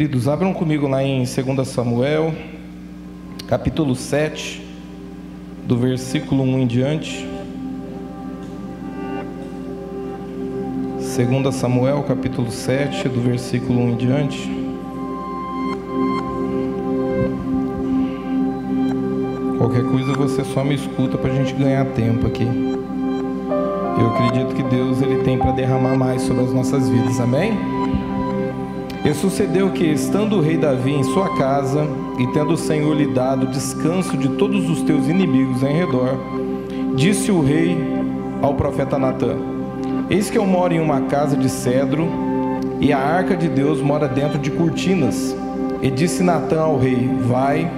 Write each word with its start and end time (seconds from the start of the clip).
Queridos, 0.00 0.26
abram 0.28 0.54
comigo 0.54 0.88
lá 0.88 1.04
em 1.04 1.24
2 1.24 1.68
Samuel, 1.68 2.32
capítulo 3.46 3.94
7, 3.94 4.66
do 5.66 5.76
versículo 5.76 6.42
1 6.42 6.58
em 6.60 6.66
diante. 6.66 7.28
2 10.96 11.54
Samuel, 11.54 12.02
capítulo 12.04 12.50
7, 12.50 13.10
do 13.10 13.20
versículo 13.20 13.78
1 13.78 13.90
em 13.90 13.96
diante. 13.96 14.50
Qualquer 19.58 19.84
coisa 19.84 20.14
você 20.14 20.42
só 20.44 20.64
me 20.64 20.76
escuta 20.76 21.18
para 21.18 21.30
a 21.30 21.34
gente 21.34 21.52
ganhar 21.52 21.84
tempo 21.92 22.26
aqui. 22.26 22.48
Eu 24.00 24.06
acredito 24.14 24.54
que 24.54 24.62
Deus 24.62 25.02
ele 25.02 25.22
tem 25.24 25.36
para 25.36 25.52
derramar 25.52 25.94
mais 25.94 26.22
sobre 26.22 26.44
as 26.44 26.54
nossas 26.54 26.88
vidas, 26.88 27.20
amém? 27.20 27.79
E 29.02 29.14
sucedeu 29.14 29.70
que, 29.70 29.84
estando 29.84 30.36
o 30.36 30.40
rei 30.42 30.58
Davi 30.58 30.92
em 30.92 31.02
sua 31.02 31.34
casa, 31.36 31.86
e 32.18 32.26
tendo 32.28 32.52
o 32.52 32.56
Senhor 32.56 32.94
lhe 32.94 33.06
dado 33.06 33.46
descanso 33.46 34.14
de 34.16 34.28
todos 34.30 34.68
os 34.68 34.82
teus 34.82 35.08
inimigos 35.08 35.62
em 35.62 35.72
redor, 35.72 36.18
disse 36.94 37.30
o 37.32 37.40
rei 37.40 37.78
ao 38.42 38.54
profeta 38.54 38.98
Natã: 38.98 39.36
Eis 40.10 40.28
que 40.28 40.36
eu 40.36 40.44
moro 40.44 40.74
em 40.74 40.80
uma 40.80 41.02
casa 41.02 41.34
de 41.34 41.48
cedro, 41.48 42.06
e 42.78 42.92
a 42.92 42.98
arca 42.98 43.34
de 43.34 43.48
Deus 43.48 43.80
mora 43.80 44.06
dentro 44.06 44.38
de 44.38 44.50
cortinas. 44.50 45.34
E 45.80 45.90
disse 45.90 46.22
Natã 46.22 46.60
ao 46.60 46.78
rei: 46.78 47.08
Vai 47.22 47.70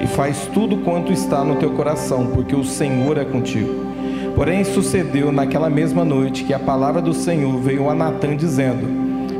e 0.00 0.06
faz 0.06 0.48
tudo 0.54 0.78
quanto 0.78 1.12
está 1.12 1.44
no 1.44 1.56
teu 1.56 1.72
coração, 1.72 2.28
porque 2.28 2.56
o 2.56 2.64
Senhor 2.64 3.18
é 3.18 3.24
contigo. 3.24 3.90
Porém, 4.34 4.64
sucedeu 4.64 5.30
naquela 5.30 5.68
mesma 5.68 6.06
noite 6.06 6.44
que 6.44 6.54
a 6.54 6.58
palavra 6.58 7.02
do 7.02 7.12
Senhor 7.12 7.58
veio 7.58 7.90
a 7.90 7.94
Natã, 7.94 8.34
dizendo: 8.34 8.86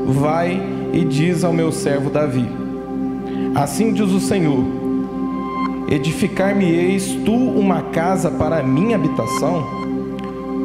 Vai 0.05 0.80
e 0.93 1.05
diz 1.05 1.43
ao 1.43 1.53
meu 1.53 1.71
servo 1.71 2.09
Davi: 2.09 2.47
Assim 3.55 3.93
diz 3.93 4.11
o 4.11 4.19
Senhor: 4.19 4.63
Edificar-me-eis 5.89 7.17
tu 7.25 7.33
uma 7.33 7.81
casa 7.83 8.29
para 8.31 8.59
a 8.59 8.63
minha 8.63 8.95
habitação? 8.95 9.81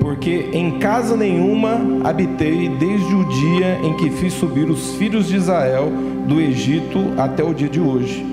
Porque 0.01 0.51
em 0.53 0.79
casa 0.79 1.17
nenhuma 1.17 1.81
habitei 2.05 2.69
desde 2.69 3.15
o 3.15 3.25
dia 3.25 3.81
em 3.83 3.95
que 3.97 4.11
fiz 4.11 4.35
subir 4.35 4.71
os 4.71 4.95
filhos 4.95 5.27
de 5.27 5.37
Israel 5.37 5.91
do 6.29 6.41
Egito 6.41 7.13
até 7.17 7.43
o 7.43 7.53
dia 7.53 7.69
de 7.69 7.81
hoje. 7.81 8.25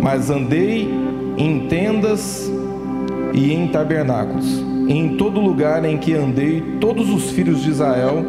Mas 0.00 0.30
andei 0.30 0.92
em 1.36 1.68
tendas 1.68 2.50
e 3.32 3.52
em 3.52 3.68
tabernáculos. 3.68 4.64
E 4.88 4.92
em 4.92 5.16
todo 5.16 5.40
lugar 5.40 5.84
em 5.84 5.98
que 5.98 6.14
andei, 6.14 6.60
todos 6.80 7.08
os 7.10 7.30
filhos 7.30 7.62
de 7.62 7.70
Israel 7.70 8.24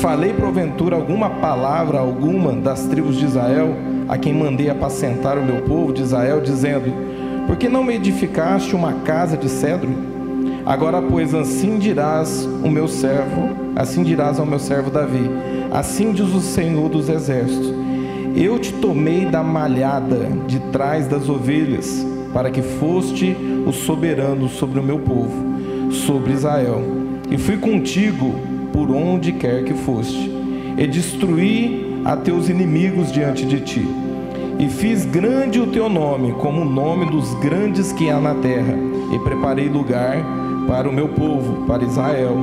Falei 0.00 0.34
porventura 0.34 0.94
alguma 0.94 1.30
palavra 1.30 1.98
alguma 1.98 2.52
das 2.52 2.84
tribos 2.84 3.16
de 3.16 3.24
Israel, 3.24 3.74
a 4.06 4.18
quem 4.18 4.34
mandei 4.34 4.68
apacentar 4.68 5.38
o 5.38 5.42
meu 5.42 5.62
povo 5.62 5.92
de 5.92 6.02
Israel, 6.02 6.40
dizendo: 6.42 6.92
Por 7.46 7.56
que 7.56 7.66
não 7.66 7.82
me 7.82 7.94
edificaste 7.94 8.76
uma 8.76 8.92
casa 8.92 9.38
de 9.38 9.48
cedro? 9.48 9.88
Agora, 10.66 11.00
pois, 11.00 11.34
assim 11.34 11.78
dirás 11.78 12.46
o 12.62 12.68
meu 12.68 12.86
servo, 12.86 13.48
assim 13.74 14.02
dirás 14.02 14.38
ao 14.38 14.44
meu 14.44 14.58
servo 14.58 14.90
Davi: 14.90 15.30
Assim 15.72 16.12
diz 16.12 16.28
o 16.34 16.40
Senhor 16.40 16.90
dos 16.90 17.08
exércitos: 17.08 17.72
Eu 18.36 18.58
te 18.58 18.74
tomei 18.74 19.24
da 19.24 19.42
malhada 19.42 20.28
de 20.46 20.60
trás 20.72 21.08
das 21.08 21.26
ovelhas, 21.26 22.06
para 22.34 22.50
que 22.50 22.60
foste 22.60 23.34
o 23.66 23.72
soberano 23.72 24.46
sobre 24.46 24.78
o 24.78 24.82
meu 24.82 24.98
povo, 24.98 25.32
sobre 25.90 26.34
Israel. 26.34 26.82
E 27.30 27.38
fui 27.38 27.56
contigo 27.56 28.55
por 28.76 28.90
onde 28.90 29.32
quer 29.32 29.64
que 29.64 29.72
foste, 29.72 30.30
e 30.76 30.86
destruí 30.86 32.02
a 32.04 32.14
teus 32.14 32.50
inimigos 32.50 33.10
diante 33.10 33.46
de 33.46 33.58
ti. 33.60 33.88
E 34.58 34.68
fiz 34.68 35.06
grande 35.06 35.58
o 35.58 35.68
teu 35.68 35.88
nome, 35.88 36.32
como 36.32 36.60
o 36.60 36.64
nome 36.66 37.10
dos 37.10 37.32
grandes 37.36 37.90
que 37.94 38.10
há 38.10 38.20
na 38.20 38.34
terra, 38.34 38.74
e 39.14 39.18
preparei 39.20 39.70
lugar 39.70 40.22
para 40.68 40.86
o 40.90 40.92
meu 40.92 41.08
povo, 41.08 41.64
para 41.66 41.84
Israel, 41.84 42.36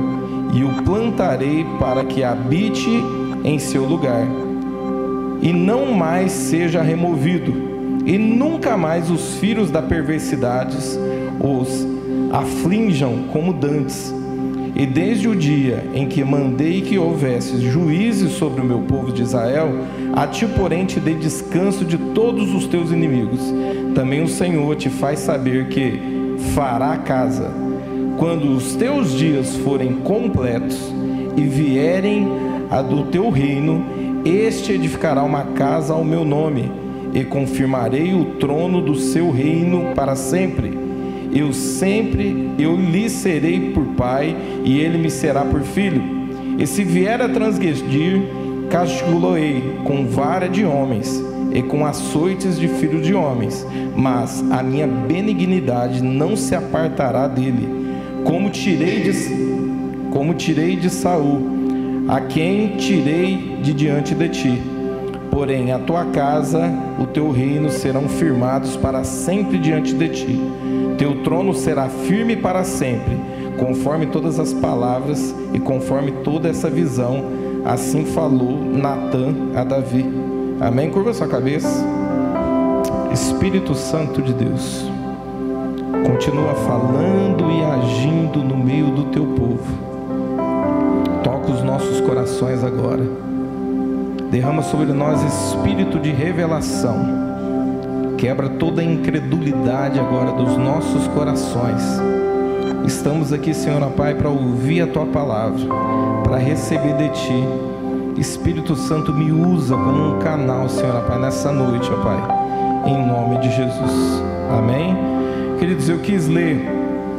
e 0.52 0.64
o 0.64 0.82
plantarei 0.82 1.64
para 1.78 2.04
que 2.04 2.24
habite 2.24 2.90
em 3.44 3.56
seu 3.60 3.84
lugar, 3.84 4.26
e 5.40 5.52
não 5.52 5.92
mais 5.92 6.32
seja 6.32 6.82
removido, 6.82 7.54
e 8.04 8.18
nunca 8.18 8.76
mais 8.76 9.08
os 9.08 9.36
filhos 9.36 9.70
da 9.70 9.80
perversidade 9.80 10.76
os 11.40 11.86
aflinjam 12.32 13.28
como 13.32 13.52
dantes 13.52 14.12
e 14.74 14.84
desde 14.86 15.28
o 15.28 15.36
dia 15.36 15.84
em 15.94 16.08
que 16.08 16.24
mandei 16.24 16.80
que 16.80 16.98
houvesse 16.98 17.58
juízes 17.60 18.32
sobre 18.32 18.60
o 18.60 18.64
meu 18.64 18.80
povo 18.80 19.12
de 19.12 19.22
Israel, 19.22 19.70
a 20.12 20.26
ti, 20.26 20.46
porém, 20.46 20.84
te 20.84 20.98
dei 20.98 21.14
descanso 21.14 21.84
de 21.84 21.96
todos 21.96 22.52
os 22.52 22.66
teus 22.66 22.90
inimigos. 22.90 23.40
Também 23.94 24.22
o 24.22 24.28
Senhor 24.28 24.74
te 24.74 24.90
faz 24.90 25.20
saber 25.20 25.68
que 25.68 26.36
fará 26.54 26.96
casa. 26.96 27.52
Quando 28.18 28.50
os 28.50 28.74
teus 28.74 29.12
dias 29.12 29.56
forem 29.58 29.94
completos 30.00 30.92
e 31.36 31.42
vierem 31.42 32.26
a 32.68 32.82
do 32.82 33.04
teu 33.04 33.30
reino, 33.30 33.84
este 34.24 34.72
edificará 34.72 35.22
uma 35.22 35.44
casa 35.44 35.94
ao 35.94 36.04
meu 36.04 36.24
nome, 36.24 36.70
e 37.12 37.22
confirmarei 37.22 38.12
o 38.12 38.24
trono 38.40 38.80
do 38.80 38.96
seu 38.96 39.30
reino 39.30 39.92
para 39.94 40.16
sempre 40.16 40.83
eu 41.34 41.52
sempre 41.52 42.54
eu 42.56 42.76
lhe 42.76 43.10
serei 43.10 43.72
por 43.72 43.84
pai 43.96 44.36
e 44.64 44.78
ele 44.78 44.96
me 44.96 45.10
será 45.10 45.44
por 45.44 45.62
filho. 45.62 46.02
E 46.56 46.66
se 46.66 46.84
vier 46.84 47.20
a 47.20 47.28
transgredir, 47.28 48.22
castigá-lo-ei 48.70 49.80
com 49.84 50.06
vara 50.06 50.48
de 50.48 50.64
homens 50.64 51.20
e 51.52 51.60
com 51.60 51.84
açoites 51.84 52.58
de 52.58 52.68
filho 52.68 53.02
de 53.02 53.12
homens, 53.12 53.66
mas 53.96 54.44
a 54.52 54.62
minha 54.62 54.86
benignidade 54.86 56.00
não 56.00 56.36
se 56.36 56.54
apartará 56.54 57.26
dele, 57.26 57.68
como 58.24 58.50
tirei 58.50 59.00
de 59.00 59.44
como 60.10 60.32
tirei 60.34 60.76
de 60.76 60.88
Saul, 60.88 61.42
a 62.06 62.20
quem 62.20 62.76
tirei 62.76 63.58
de 63.60 63.72
diante 63.74 64.14
de 64.14 64.28
ti. 64.28 64.62
Porém, 65.28 65.72
a 65.72 65.78
tua 65.80 66.04
casa, 66.04 66.72
o 67.00 67.06
teu 67.06 67.32
reino 67.32 67.68
serão 67.68 68.08
firmados 68.08 68.76
para 68.76 69.02
sempre 69.02 69.58
diante 69.58 69.92
de 69.92 70.08
ti 70.08 70.40
teu 70.98 71.22
trono 71.22 71.54
será 71.54 71.88
firme 71.88 72.36
para 72.36 72.64
sempre, 72.64 73.18
conforme 73.58 74.06
todas 74.06 74.38
as 74.38 74.52
palavras 74.52 75.34
e 75.52 75.58
conforme 75.58 76.12
toda 76.24 76.48
essa 76.48 76.70
visão. 76.70 77.24
Assim 77.64 78.04
falou 78.04 78.58
Natã 78.58 79.34
a 79.54 79.64
Davi. 79.64 80.04
Amém? 80.60 80.90
Curva 80.90 81.12
sua 81.12 81.26
cabeça. 81.26 81.84
Espírito 83.12 83.74
Santo 83.74 84.20
de 84.20 84.32
Deus, 84.32 84.84
continua 86.04 86.54
falando 86.54 87.50
e 87.50 87.62
agindo 87.62 88.40
no 88.40 88.56
meio 88.56 88.86
do 88.86 89.04
teu 89.04 89.24
povo. 89.24 89.94
Toca 91.22 91.52
os 91.52 91.62
nossos 91.62 92.00
corações 92.00 92.64
agora. 92.64 93.06
Derrama 94.30 94.62
sobre 94.62 94.92
nós 94.92 95.22
espírito 95.22 96.00
de 96.00 96.10
revelação 96.10 97.33
Quebra 98.24 98.48
toda 98.48 98.80
a 98.80 98.84
incredulidade 98.84 100.00
agora 100.00 100.32
dos 100.32 100.56
nossos 100.56 101.06
corações. 101.08 101.82
Estamos 102.86 103.34
aqui, 103.34 103.52
Senhor 103.52 103.82
Pai, 103.90 104.14
para 104.14 104.30
ouvir 104.30 104.80
a 104.80 104.86
tua 104.86 105.04
palavra, 105.04 105.60
para 106.22 106.38
receber 106.38 106.96
de 106.96 107.10
ti. 107.10 107.44
Espírito 108.16 108.74
Santo, 108.76 109.12
me 109.12 109.30
usa 109.30 109.76
como 109.76 110.16
um 110.16 110.18
canal, 110.20 110.70
Senhor 110.70 111.02
Pai, 111.02 111.20
nessa 111.20 111.52
noite, 111.52 111.90
ó 111.92 112.02
Pai, 112.02 112.16
em 112.86 113.06
nome 113.06 113.40
de 113.40 113.54
Jesus. 113.54 114.22
Amém? 114.50 114.96
Queridos, 115.58 115.90
eu 115.90 115.98
quis 115.98 116.26
ler 116.26 116.66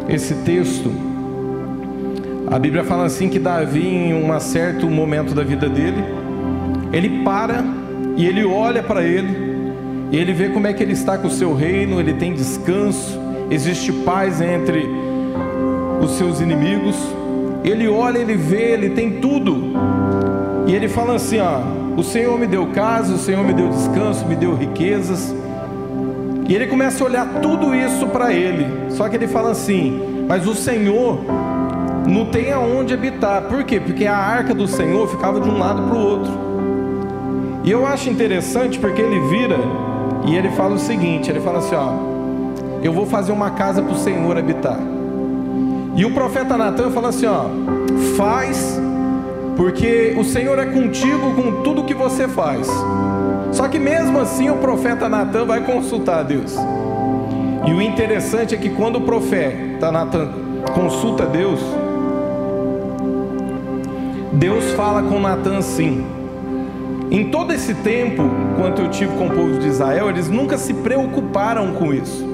esse 0.10 0.34
texto. 0.38 0.92
A 2.48 2.58
Bíblia 2.58 2.84
fala 2.84 3.06
assim 3.06 3.30
que 3.30 3.38
Davi, 3.38 3.86
em 3.86 4.14
um 4.16 4.40
certo 4.40 4.90
momento 4.90 5.36
da 5.36 5.44
vida 5.44 5.70
dele, 5.70 6.04
ele 6.92 7.24
para 7.24 7.64
e 8.18 8.26
ele 8.26 8.44
olha 8.44 8.82
para 8.82 9.04
ele 9.04 9.45
e 10.12 10.18
ele 10.18 10.34
vê 10.34 10.50
como 10.50 10.68
é 10.68 10.74
que 10.74 10.84
ele 10.84 10.94
está 10.94 11.18
com 11.18 11.28
o 11.28 11.32
seu 11.32 11.54
reino, 11.54 12.00
ele 12.00 12.14
tem 12.14 12.34
descanso, 12.34 13.20
existe 13.50 13.92
paz 13.92 14.40
entre 14.40 14.88
os 16.02 16.12
seus 16.12 16.40
inimigos. 16.40 16.96
Ele 17.64 17.88
olha, 17.88 18.20
ele 18.20 18.36
vê, 18.36 18.74
ele 18.74 18.92
tem 18.92 19.20
tudo. 19.20 19.74
E 20.68 20.76
ele 20.76 20.88
fala 20.88 21.16
assim: 21.16 21.40
ó, 21.40 21.60
o 21.98 22.04
Senhor 22.04 22.38
me 22.38 22.46
deu 22.46 22.68
casa, 22.68 23.14
o 23.14 23.18
Senhor 23.18 23.44
me 23.44 23.54
deu 23.54 23.70
descanso, 23.70 24.26
me 24.26 24.36
deu 24.36 24.56
riquezas. 24.56 25.34
E 26.48 26.54
ele 26.54 26.68
começa 26.68 27.04
a 27.04 27.08
olhar 27.08 27.42
tudo 27.42 27.74
isso 27.74 28.06
para 28.08 28.32
ele. 28.32 28.68
Só 28.90 29.10
que 29.10 29.16
ele 29.16 29.28
fala 29.28 29.52
assim: 29.52 30.00
mas 30.28 30.48
o 30.48 30.54
Senhor 30.54 31.20
não 32.08 32.26
tem 32.26 32.52
aonde 32.52 32.94
habitar. 32.94 33.44
Por 33.44 33.64
quê? 33.64 33.80
Porque 33.80 34.06
a 34.06 34.16
arca 34.16 34.54
do 34.54 34.68
Senhor 34.68 35.08
ficava 35.08 35.40
de 35.40 35.50
um 35.50 35.58
lado 35.58 35.82
para 35.82 35.98
o 35.98 36.00
outro. 36.00 36.32
E 37.64 37.72
eu 37.72 37.86
acho 37.86 38.10
interessante 38.10 38.78
porque 38.78 39.02
ele 39.02 39.20
vira 39.22 39.58
e 40.28 40.36
ele 40.36 40.50
fala 40.52 40.76
o 40.76 40.80
seguinte: 40.80 41.30
ele 41.30 41.40
fala 41.40 41.60
assim, 41.60 41.76
ó, 41.76 41.94
eu 42.84 42.92
vou 42.92 43.06
fazer 43.06 43.32
uma 43.32 43.52
casa 43.52 43.82
para 43.82 43.94
o 43.94 43.98
Senhor 43.98 44.38
habitar. 44.38 44.80
E 45.96 46.06
o 46.06 46.14
profeta 46.14 46.58
Natan 46.58 46.92
fala 46.92 47.10
assim, 47.10 47.26
ó, 47.26 47.46
faz, 48.18 48.80
porque 49.56 50.16
o 50.18 50.24
Senhor 50.24 50.60
é 50.60 50.66
contigo 50.66 51.34
com 51.34 51.64
tudo 51.64 51.84
que 51.84 51.94
você 51.94 52.28
faz. 52.28 52.68
Só 53.52 53.68
que 53.68 53.80
mesmo 53.80 54.20
assim 54.20 54.50
o 54.50 54.58
profeta 54.58 55.08
Natan 55.08 55.46
vai 55.46 55.62
consultar 55.62 56.20
a 56.20 56.24
Deus. 56.24 56.56
E 57.66 57.72
o 57.72 57.82
interessante 57.82 58.54
é 58.54 58.58
que 58.58 58.70
quando 58.70 58.98
o 58.98 59.02
profeta 59.02 59.92
Natan 59.92 60.30
consulta 60.74 61.26
Deus, 61.26 61.62
Deus 64.34 64.72
fala 64.74 65.02
com 65.04 65.20
Natan 65.20 65.58
assim: 65.58 66.06
em 67.12 67.30
todo 67.30 67.54
esse 67.54 67.74
tempo, 67.76 68.24
quanto 68.60 68.82
eu 68.82 68.90
tive 68.90 69.16
com 69.16 69.28
o 69.28 69.30
povo 69.30 69.60
de 69.60 69.68
Israel, 69.68 70.10
eles 70.10 70.28
nunca 70.28 70.58
se 70.58 70.74
preocuparam 70.74 71.74
com 71.74 71.94
isso. 71.94 72.26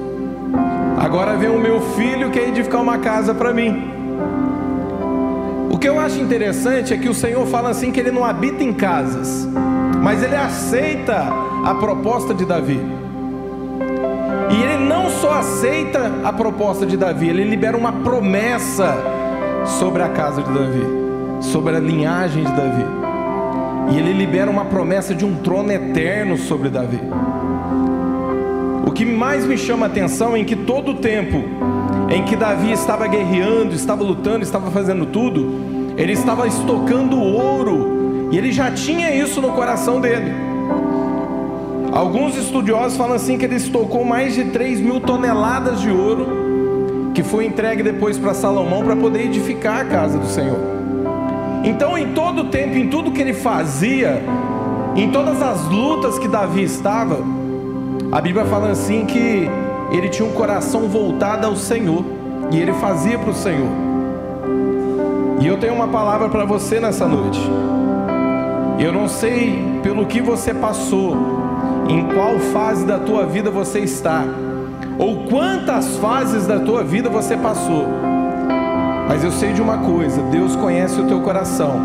Agora 0.97 1.35
vem 1.35 1.49
o 1.49 1.59
meu 1.59 1.81
filho 1.81 2.29
que 2.31 2.39
quer 2.39 2.49
edificar 2.49 2.81
uma 2.81 2.97
casa 2.99 3.33
para 3.33 3.53
mim. 3.53 3.89
O 5.69 5.77
que 5.77 5.89
eu 5.89 5.99
acho 5.99 6.19
interessante 6.19 6.93
é 6.93 6.97
que 6.97 7.09
o 7.09 7.13
Senhor 7.13 7.45
fala 7.47 7.69
assim 7.69 7.91
que 7.91 7.99
ele 7.99 8.11
não 8.11 8.23
habita 8.23 8.63
em 8.63 8.73
casas, 8.73 9.47
mas 10.01 10.23
ele 10.23 10.35
aceita 10.35 11.27
a 11.65 11.75
proposta 11.75 12.33
de 12.33 12.45
Davi. 12.45 12.79
E 14.51 14.63
ele 14.63 14.85
não 14.85 15.09
só 15.09 15.33
aceita 15.33 16.11
a 16.23 16.31
proposta 16.31 16.85
de 16.85 16.97
Davi, 16.97 17.29
ele 17.29 17.43
libera 17.43 17.75
uma 17.75 17.91
promessa 17.91 18.95
sobre 19.65 20.03
a 20.03 20.09
casa 20.09 20.41
de 20.41 20.51
Davi, 20.51 20.85
sobre 21.41 21.75
a 21.75 21.79
linhagem 21.79 22.43
de 22.43 22.51
Davi. 22.51 23.00
E 23.91 23.97
ele 23.97 24.13
libera 24.13 24.49
uma 24.49 24.65
promessa 24.65 25.13
de 25.13 25.25
um 25.25 25.35
trono 25.35 25.71
eterno 25.71 26.37
sobre 26.37 26.69
Davi. 26.69 26.99
O 28.87 28.91
que 28.91 29.05
mais 29.05 29.45
me 29.45 29.57
chama 29.57 29.85
a 29.85 29.89
atenção 29.89 30.35
é 30.35 30.39
em 30.39 30.45
que 30.45 30.55
todo 30.55 30.91
o 30.91 30.95
tempo 30.95 31.43
em 32.09 32.23
que 32.23 32.35
Davi 32.35 32.71
estava 32.71 33.07
guerreando, 33.07 33.73
estava 33.73 34.03
lutando, 34.03 34.43
estava 34.43 34.71
fazendo 34.71 35.05
tudo, 35.05 35.93
ele 35.97 36.13
estava 36.13 36.47
estocando 36.47 37.19
ouro, 37.19 38.29
e 38.31 38.37
ele 38.37 38.51
já 38.51 38.71
tinha 38.71 39.13
isso 39.13 39.41
no 39.41 39.51
coração 39.51 39.99
dele. 40.01 40.31
Alguns 41.91 42.37
estudiosos 42.37 42.97
falam 42.97 43.15
assim 43.15 43.37
que 43.37 43.45
ele 43.45 43.55
estocou 43.55 44.05
mais 44.05 44.33
de 44.33 44.45
3 44.45 44.79
mil 44.79 45.01
toneladas 45.01 45.81
de 45.81 45.89
ouro, 45.89 47.11
que 47.13 47.23
foi 47.23 47.45
entregue 47.45 47.83
depois 47.83 48.17
para 48.17 48.33
Salomão 48.33 48.83
para 48.83 48.95
poder 48.95 49.25
edificar 49.25 49.81
a 49.81 49.85
casa 49.85 50.17
do 50.17 50.27
Senhor. 50.27 50.80
Então, 51.63 51.97
em 51.97 52.13
todo 52.13 52.41
o 52.41 52.45
tempo, 52.45 52.75
em 52.75 52.89
tudo 52.89 53.11
que 53.11 53.21
ele 53.21 53.33
fazia, 53.33 54.21
em 54.95 55.11
todas 55.11 55.41
as 55.41 55.67
lutas 55.67 56.17
que 56.17 56.27
Davi 56.27 56.63
estava, 56.63 57.19
a 58.11 58.19
Bíblia 58.19 58.45
fala 58.45 58.69
assim 58.69 59.05
que 59.05 59.47
ele 59.91 60.09
tinha 60.09 60.27
um 60.27 60.33
coração 60.33 60.87
voltado 60.87 61.45
ao 61.45 61.55
Senhor 61.55 62.03
e 62.51 62.59
ele 62.59 62.73
fazia 62.73 63.17
para 63.17 63.29
o 63.29 63.33
Senhor. 63.33 63.69
E 65.39 65.47
eu 65.47 65.57
tenho 65.57 65.73
uma 65.73 65.87
palavra 65.87 66.29
para 66.29 66.45
você 66.45 66.79
nessa 66.79 67.07
noite. 67.07 67.39
Eu 68.79 68.91
não 68.91 69.07
sei 69.07 69.63
pelo 69.83 70.05
que 70.05 70.21
você 70.21 70.53
passou, 70.53 71.15
em 71.87 72.05
qual 72.13 72.39
fase 72.39 72.85
da 72.85 72.99
tua 72.99 73.25
vida 73.25 73.49
você 73.49 73.79
está, 73.79 74.23
ou 74.97 75.25
quantas 75.25 75.97
fases 75.97 76.47
da 76.47 76.59
tua 76.59 76.83
vida 76.83 77.09
você 77.09 77.37
passou. 77.37 78.10
Mas 79.11 79.25
eu 79.25 79.31
sei 79.31 79.51
de 79.51 79.61
uma 79.61 79.79
coisa: 79.79 80.21
Deus 80.23 80.55
conhece 80.55 80.99
o 81.01 81.05
teu 81.05 81.19
coração. 81.19 81.81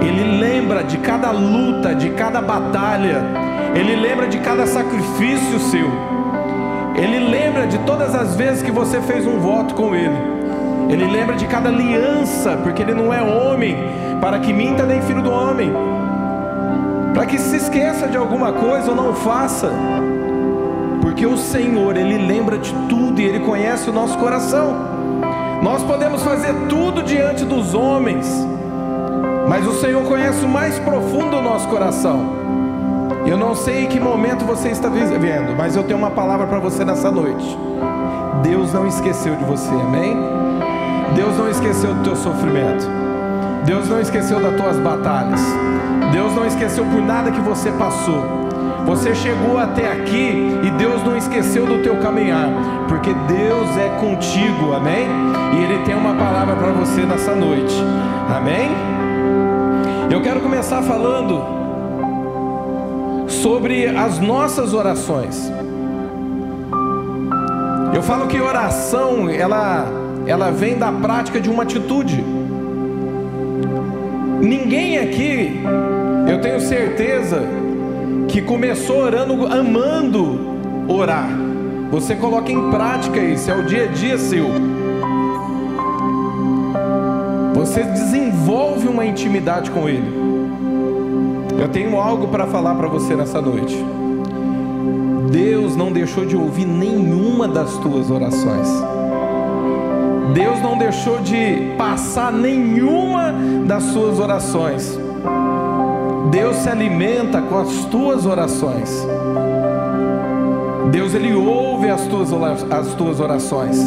Ele 0.00 0.38
lembra 0.38 0.84
de 0.84 0.98
cada 0.98 1.30
luta, 1.30 1.94
de 1.94 2.10
cada 2.10 2.42
batalha 2.42 3.42
ele 3.74 3.96
lembra 3.96 4.28
de 4.28 4.38
cada 4.38 4.66
sacrifício 4.66 5.58
seu. 5.58 5.88
Ele 6.94 7.18
lembra 7.18 7.66
de 7.66 7.78
todas 7.78 8.14
as 8.14 8.36
vezes 8.36 8.62
que 8.62 8.70
você 8.70 9.00
fez 9.00 9.26
um 9.26 9.38
voto 9.38 9.74
com 9.74 9.94
Ele. 9.94 10.14
Ele 10.90 11.06
lembra 11.06 11.36
de 11.36 11.46
cada 11.46 11.70
aliança, 11.70 12.58
porque 12.62 12.82
Ele 12.82 12.92
não 12.92 13.12
é 13.14 13.22
homem 13.22 13.74
para 14.20 14.38
que 14.40 14.52
minta 14.52 14.84
nem 14.84 15.00
filho 15.00 15.22
do 15.22 15.30
homem. 15.30 15.72
Para 17.14 17.24
que 17.24 17.38
se 17.38 17.56
esqueça 17.56 18.06
de 18.06 18.16
alguma 18.18 18.52
coisa 18.52 18.90
ou 18.90 18.96
não 18.96 19.14
faça. 19.14 19.70
Porque 21.00 21.24
o 21.24 21.38
Senhor, 21.38 21.96
Ele 21.96 22.18
lembra 22.18 22.58
de 22.58 22.74
tudo 22.90 23.22
e 23.22 23.24
Ele 23.24 23.40
conhece 23.40 23.88
o 23.88 23.92
nosso 23.92 24.18
coração. 24.18 24.76
Nós 25.62 25.80
podemos 25.84 26.24
fazer 26.24 26.52
tudo 26.68 27.04
diante 27.04 27.44
dos 27.44 27.72
homens, 27.72 28.26
mas 29.48 29.64
o 29.64 29.72
Senhor 29.74 30.02
conhece 30.02 30.44
o 30.44 30.48
mais 30.48 30.76
profundo 30.80 31.36
do 31.36 31.40
nosso 31.40 31.68
coração. 31.68 32.32
Eu 33.24 33.36
não 33.36 33.54
sei 33.54 33.84
em 33.84 33.86
que 33.86 34.00
momento 34.00 34.44
você 34.44 34.70
está 34.70 34.88
vivendo, 34.88 35.56
mas 35.56 35.76
eu 35.76 35.84
tenho 35.84 36.00
uma 36.00 36.10
palavra 36.10 36.48
para 36.48 36.58
você 36.58 36.84
nessa 36.84 37.12
noite. 37.12 37.56
Deus 38.42 38.72
não 38.72 38.88
esqueceu 38.88 39.36
de 39.36 39.44
você, 39.44 39.70
amém? 39.70 40.16
Deus 41.14 41.38
não 41.38 41.48
esqueceu 41.48 41.94
do 41.94 42.02
teu 42.02 42.16
sofrimento. 42.16 42.84
Deus 43.64 43.88
não 43.88 44.00
esqueceu 44.00 44.40
das 44.40 44.60
tuas 44.60 44.76
batalhas. 44.78 45.40
Deus 46.10 46.34
não 46.34 46.44
esqueceu 46.44 46.84
por 46.86 47.00
nada 47.00 47.30
que 47.30 47.40
você 47.40 47.70
passou. 47.70 48.20
Você 48.84 49.14
chegou 49.14 49.58
até 49.58 49.92
aqui 49.92 50.58
e 50.64 50.70
Deus 50.72 51.04
não 51.04 51.16
esqueceu 51.16 51.64
do 51.66 51.84
teu 51.84 51.98
caminhar, 51.98 52.48
porque 52.88 53.14
Deus 53.14 53.76
é 53.76 53.88
contigo, 54.00 54.72
amém? 54.72 55.31
E 55.52 55.62
Ele 55.62 55.84
tem 55.84 55.94
uma 55.94 56.14
palavra 56.14 56.56
para 56.56 56.72
você 56.72 57.02
nessa 57.02 57.34
noite, 57.34 57.74
amém? 58.34 58.70
Eu 60.10 60.20
quero 60.20 60.40
começar 60.40 60.82
falando 60.82 61.42
sobre 63.28 63.86
as 63.86 64.18
nossas 64.18 64.74
orações. 64.74 65.50
Eu 67.94 68.02
falo 68.02 68.26
que 68.26 68.40
oração, 68.40 69.28
ela, 69.28 69.86
ela 70.26 70.50
vem 70.50 70.78
da 70.78 70.90
prática 70.90 71.40
de 71.40 71.50
uma 71.50 71.62
atitude. 71.62 72.24
Ninguém 74.40 74.98
aqui, 74.98 75.62
eu 76.28 76.40
tenho 76.40 76.60
certeza, 76.60 77.42
que 78.28 78.40
começou 78.40 79.02
orando, 79.02 79.46
amando 79.46 80.40
orar. 80.88 81.28
Você 81.90 82.16
coloca 82.16 82.50
em 82.50 82.70
prática 82.70 83.20
isso, 83.20 83.50
é 83.50 83.54
o 83.54 83.64
dia 83.64 83.84
a 83.84 83.86
dia 83.88 84.16
seu. 84.16 84.46
Você 87.62 87.84
desenvolve 87.84 88.88
uma 88.88 89.06
intimidade 89.06 89.70
com 89.70 89.88
Ele. 89.88 90.12
Eu 91.60 91.68
tenho 91.68 91.96
algo 91.96 92.26
para 92.26 92.44
falar 92.44 92.74
para 92.74 92.88
você 92.88 93.14
nessa 93.14 93.40
noite. 93.40 93.78
Deus 95.30 95.76
não 95.76 95.92
deixou 95.92 96.26
de 96.26 96.36
ouvir 96.36 96.64
nenhuma 96.64 97.46
das 97.46 97.78
tuas 97.78 98.10
orações. 98.10 98.68
Deus 100.34 100.60
não 100.60 100.76
deixou 100.76 101.20
de 101.20 101.72
passar 101.78 102.32
nenhuma 102.32 103.32
das 103.64 103.84
suas 103.84 104.18
orações. 104.18 104.98
Deus 106.32 106.56
se 106.56 106.68
alimenta 106.68 107.40
com 107.42 107.60
as 107.60 107.84
tuas 107.84 108.26
orações. 108.26 109.06
Deus 110.90 111.14
ele 111.14 111.32
ouve 111.32 111.88
as 111.88 112.08
tuas, 112.08 112.30
as 112.72 112.94
tuas 112.94 113.20
orações. 113.20 113.78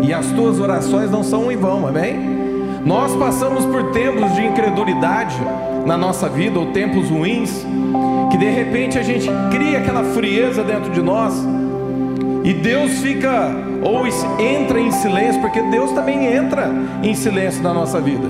E 0.00 0.14
as 0.14 0.26
tuas 0.26 0.60
orações 0.60 1.10
não 1.10 1.24
são 1.24 1.50
em 1.50 1.56
vão, 1.56 1.88
amém? 1.88 2.45
Nós 2.86 3.16
passamos 3.16 3.64
por 3.64 3.90
tempos 3.90 4.32
de 4.36 4.46
incredulidade 4.46 5.36
na 5.84 5.96
nossa 5.96 6.28
vida, 6.28 6.56
ou 6.56 6.66
tempos 6.66 7.10
ruins, 7.10 7.66
que 8.30 8.38
de 8.38 8.48
repente 8.48 8.96
a 8.96 9.02
gente 9.02 9.28
cria 9.50 9.78
aquela 9.78 10.04
frieza 10.04 10.62
dentro 10.62 10.92
de 10.92 11.02
nós, 11.02 11.34
e 12.44 12.54
Deus 12.54 13.00
fica, 13.00 13.50
ou 13.82 14.06
entra 14.40 14.80
em 14.80 14.92
silêncio, 14.92 15.40
porque 15.40 15.60
Deus 15.62 15.90
também 15.90 16.32
entra 16.32 16.70
em 17.02 17.12
silêncio 17.12 17.60
na 17.60 17.74
nossa 17.74 18.00
vida. 18.00 18.28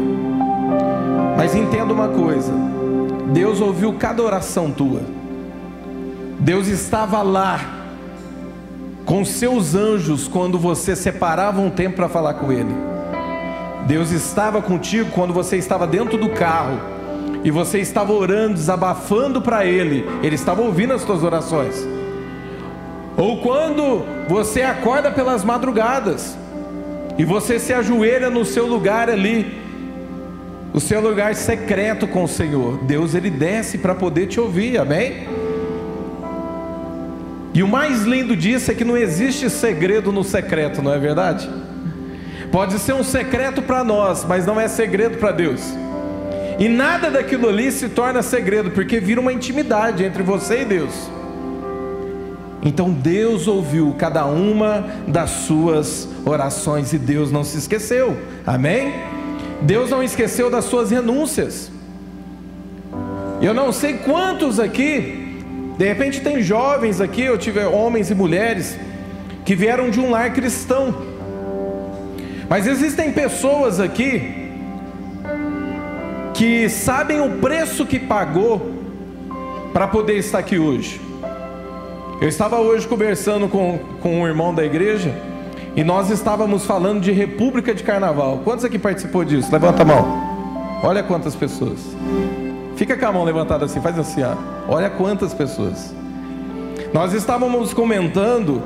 Mas 1.36 1.54
entenda 1.54 1.92
uma 1.92 2.08
coisa: 2.08 2.50
Deus 3.34 3.60
ouviu 3.60 3.92
cada 3.98 4.22
oração 4.22 4.70
tua, 4.70 5.02
Deus 6.40 6.66
estava 6.66 7.20
lá, 7.20 7.60
com 9.04 9.22
seus 9.22 9.74
anjos, 9.74 10.26
quando 10.26 10.58
você 10.58 10.96
separava 10.96 11.60
um 11.60 11.68
tempo 11.68 11.96
para 11.96 12.08
falar 12.08 12.32
com 12.34 12.50
Ele. 12.50 12.95
Deus 13.86 14.10
estava 14.10 14.60
contigo 14.60 15.10
quando 15.12 15.32
você 15.32 15.56
estava 15.56 15.86
dentro 15.86 16.18
do 16.18 16.30
carro 16.30 16.80
e 17.44 17.50
você 17.50 17.78
estava 17.78 18.12
orando, 18.12 18.54
desabafando 18.54 19.40
para 19.40 19.64
Ele, 19.64 20.04
Ele 20.22 20.34
estava 20.34 20.60
ouvindo 20.60 20.92
as 20.92 21.02
suas 21.02 21.22
orações. 21.22 21.86
Ou 23.16 23.40
quando 23.40 24.04
você 24.28 24.62
acorda 24.62 25.10
pelas 25.12 25.44
madrugadas 25.44 26.36
e 27.16 27.24
você 27.24 27.60
se 27.60 27.72
ajoelha 27.72 28.28
no 28.28 28.44
seu 28.44 28.66
lugar 28.66 29.08
ali, 29.08 29.56
o 30.74 30.80
seu 30.80 31.00
lugar 31.00 31.34
secreto 31.36 32.08
com 32.08 32.24
o 32.24 32.28
Senhor, 32.28 32.78
Deus 32.84 33.14
ele 33.14 33.30
desce 33.30 33.78
para 33.78 33.94
poder 33.94 34.26
te 34.26 34.40
ouvir, 34.40 34.78
amém? 34.78 35.28
E 37.54 37.62
o 37.62 37.68
mais 37.68 38.02
lindo 38.02 38.36
disso 38.36 38.70
é 38.70 38.74
que 38.74 38.84
não 38.84 38.96
existe 38.96 39.48
segredo 39.48 40.12
no 40.12 40.24
secreto, 40.24 40.82
não 40.82 40.92
é 40.92 40.98
verdade? 40.98 41.48
Pode 42.50 42.78
ser 42.78 42.94
um 42.94 43.02
secreto 43.02 43.60
para 43.62 43.82
nós, 43.84 44.24
mas 44.24 44.46
não 44.46 44.60
é 44.60 44.68
segredo 44.68 45.18
para 45.18 45.32
Deus. 45.32 45.60
E 46.58 46.68
nada 46.68 47.10
daquilo 47.10 47.48
ali 47.48 47.70
se 47.70 47.88
torna 47.88 48.22
segredo, 48.22 48.70
porque 48.70 48.98
vira 48.98 49.20
uma 49.20 49.32
intimidade 49.32 50.04
entre 50.04 50.22
você 50.22 50.62
e 50.62 50.64
Deus. 50.64 50.94
Então 52.62 52.90
Deus 52.90 53.46
ouviu 53.46 53.94
cada 53.98 54.24
uma 54.24 54.84
das 55.06 55.30
suas 55.30 56.08
orações 56.24 56.92
e 56.92 56.98
Deus 56.98 57.30
não 57.30 57.44
se 57.44 57.58
esqueceu. 57.58 58.16
Amém? 58.46 58.94
Deus 59.62 59.90
não 59.90 60.02
esqueceu 60.02 60.50
das 60.50 60.64
suas 60.64 60.90
renúncias. 60.90 61.70
Eu 63.40 63.52
não 63.52 63.70
sei 63.70 63.98
quantos 63.98 64.58
aqui 64.58 65.24
De 65.78 65.84
repente 65.84 66.22
tem 66.22 66.42
jovens 66.42 67.02
aqui, 67.02 67.20
eu 67.20 67.36
tive 67.36 67.60
homens 67.60 68.10
e 68.10 68.14
mulheres 68.14 68.78
que 69.44 69.54
vieram 69.54 69.90
de 69.90 70.00
um 70.00 70.10
lar 70.10 70.32
cristão. 70.32 71.15
Mas 72.48 72.66
existem 72.66 73.12
pessoas 73.12 73.80
aqui 73.80 74.50
que 76.32 76.68
sabem 76.68 77.20
o 77.20 77.38
preço 77.38 77.84
que 77.84 77.98
pagou 77.98 78.74
para 79.72 79.88
poder 79.88 80.16
estar 80.18 80.38
aqui 80.38 80.58
hoje. 80.58 81.00
Eu 82.20 82.28
estava 82.28 82.58
hoje 82.58 82.86
conversando 82.86 83.48
com, 83.48 83.78
com 84.00 84.20
um 84.20 84.26
irmão 84.26 84.54
da 84.54 84.64
igreja 84.64 85.12
e 85.74 85.82
nós 85.82 86.08
estávamos 86.08 86.64
falando 86.64 87.00
de 87.00 87.10
República 87.10 87.74
de 87.74 87.82
Carnaval. 87.82 88.40
Quantos 88.44 88.64
aqui 88.64 88.78
participou 88.78 89.24
disso? 89.24 89.50
Levanta 89.52 89.82
a 89.82 89.84
mão. 89.84 90.80
Olha 90.82 91.02
quantas 91.02 91.34
pessoas. 91.34 91.80
Fica 92.76 92.96
com 92.96 93.06
a 93.06 93.12
mão 93.12 93.24
levantada 93.24 93.64
assim, 93.64 93.80
faz 93.80 93.98
assim, 93.98 94.22
ó. 94.22 94.34
Olha 94.68 94.88
quantas 94.88 95.34
pessoas. 95.34 95.94
Nós 96.92 97.12
estávamos 97.12 97.74
comentando 97.74 98.62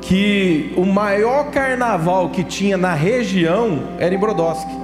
que 0.00 0.72
o 0.76 0.84
maior 0.84 1.50
carnaval 1.50 2.30
que 2.30 2.42
tinha 2.42 2.76
na 2.76 2.94
região 2.94 3.80
era 3.98 4.14
em 4.14 4.18
Brodowski. 4.18 4.80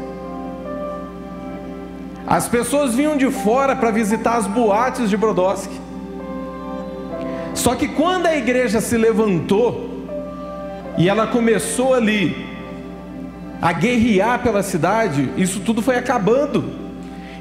As 2.26 2.48
pessoas 2.48 2.94
vinham 2.94 3.16
de 3.16 3.30
fora 3.30 3.76
para 3.76 3.90
visitar 3.90 4.36
as 4.36 4.46
boates 4.46 5.08
de 5.08 5.16
Brodowski. 5.16 5.80
Só 7.54 7.74
que 7.74 7.88
quando 7.88 8.26
a 8.26 8.36
igreja 8.36 8.80
se 8.80 8.96
levantou 8.96 10.04
e 10.98 11.08
ela 11.08 11.26
começou 11.26 11.94
ali 11.94 12.46
a 13.62 13.72
guerrear 13.72 14.42
pela 14.42 14.62
cidade, 14.62 15.30
isso 15.36 15.60
tudo 15.60 15.80
foi 15.80 15.96
acabando. 15.96 16.64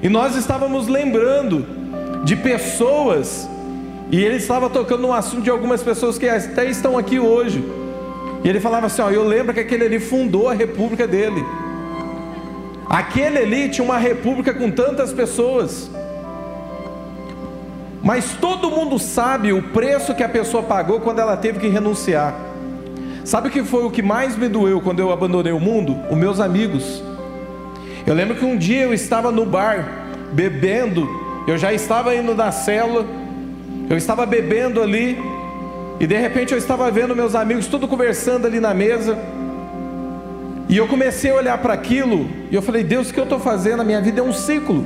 E 0.02 0.10
nós 0.10 0.36
estávamos 0.36 0.88
lembrando 0.88 1.66
de 2.24 2.36
pessoas, 2.36 3.50
e 4.16 4.24
ele 4.24 4.38
estava 4.38 4.70
tocando 4.70 5.06
um 5.06 5.12
assunto 5.12 5.44
de 5.44 5.50
algumas 5.50 5.84
pessoas 5.84 6.18
que 6.18 6.26
até 6.26 6.70
estão 6.70 6.98
aqui 6.98 7.20
hoje. 7.20 7.62
E 8.46 8.48
ele 8.48 8.62
falava 8.62 8.86
assim: 8.86 9.02
ó, 9.02 9.10
eu 9.10 9.28
lembro 9.28 9.54
que 9.54 9.60
aquele 9.60 9.84
ali 9.84 10.00
fundou 10.00 10.48
a 10.48 10.54
república 10.54 11.06
dele. 11.06 11.44
Aquele 12.90 13.40
ali 13.40 13.68
tinha 13.68 13.84
uma 13.84 13.98
república 13.98 14.54
com 14.54 14.72
tantas 14.72 15.12
pessoas. 15.12 15.92
Mas 18.02 18.38
todo 18.40 18.72
mundo 18.72 18.98
sabe 18.98 19.52
o 19.52 19.62
preço 19.62 20.16
que 20.16 20.24
a 20.24 20.30
pessoa 20.30 20.64
pagou 20.64 21.02
quando 21.02 21.20
ela 21.20 21.36
teve 21.36 21.60
que 21.60 21.68
renunciar. 21.68 22.34
Sabe 23.26 23.50
o 23.50 23.52
que 23.52 23.66
foi 23.66 23.84
o 23.84 23.92
que 23.92 24.02
mais 24.02 24.38
me 24.38 24.48
doeu 24.48 24.80
quando 24.80 25.02
eu 25.02 25.12
abandonei 25.12 25.52
o 25.52 25.60
mundo? 25.60 25.94
Os 26.10 26.18
meus 26.18 26.40
amigos. 26.40 27.04
Eu 28.08 28.14
lembro 28.14 28.38
que 28.38 28.46
um 28.46 28.56
dia 28.56 28.84
eu 28.84 28.94
estava 28.94 29.30
no 29.30 29.46
bar, 29.46 30.08
bebendo, 30.32 31.06
eu 31.46 31.58
já 31.58 31.74
estava 31.74 32.16
indo 32.16 32.34
na 32.34 32.50
cela, 32.50 33.06
eu 33.90 33.98
estava 33.98 34.26
bebendo 34.26 34.82
ali, 34.82 35.18
e 36.00 36.08
de 36.08 36.18
repente 36.18 36.52
eu 36.52 36.58
estava 36.58 36.90
vendo 36.92 37.16
meus 37.16 37.36
amigos 37.36 37.68
tudo 37.68 37.88
conversando 37.88 38.48
ali 38.48 38.60
na 38.60 38.74
mesa, 38.74 39.18
e 40.68 40.78
eu 40.78 40.88
comecei 40.88 41.32
a 41.32 41.36
olhar 41.36 41.58
para 41.60 41.74
aquilo, 41.74 42.28
e 42.50 42.56
eu 42.56 42.62
falei: 42.62 42.84
Deus, 42.84 43.10
o 43.10 43.14
que 43.14 43.20
eu 43.20 43.26
estou 43.26 43.40
fazendo? 43.40 43.82
A 43.82 43.84
minha 43.84 44.02
vida 44.02 44.20
é 44.20 44.24
um 44.24 44.34
ciclo, 44.34 44.86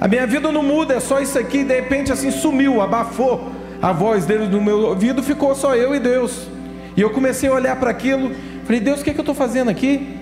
a 0.00 0.08
minha 0.08 0.26
vida 0.26 0.50
não 0.50 0.62
muda, 0.62 0.94
é 0.94 1.00
só 1.00 1.20
isso 1.20 1.38
aqui, 1.38 1.58
e 1.58 1.64
de 1.64 1.74
repente 1.74 2.10
assim 2.10 2.30
sumiu, 2.30 2.80
abafou 2.80 3.50
a 3.82 3.92
voz 3.92 4.24
dele 4.26 4.46
no 4.46 4.60
meu 4.60 4.80
ouvido, 4.80 5.22
ficou 5.22 5.54
só 5.54 5.74
eu 5.74 5.94
e 5.94 6.00
Deus. 6.00 6.48
E 6.96 7.00
eu 7.00 7.10
comecei 7.10 7.48
a 7.48 7.52
olhar 7.52 7.76
para 7.76 7.90
aquilo, 7.90 8.32
falei, 8.64 8.80
Deus, 8.80 9.00
o 9.00 9.04
que, 9.04 9.10
é 9.10 9.12
que 9.12 9.20
eu 9.20 9.22
estou 9.22 9.34
fazendo 9.34 9.70
aqui? 9.70 10.18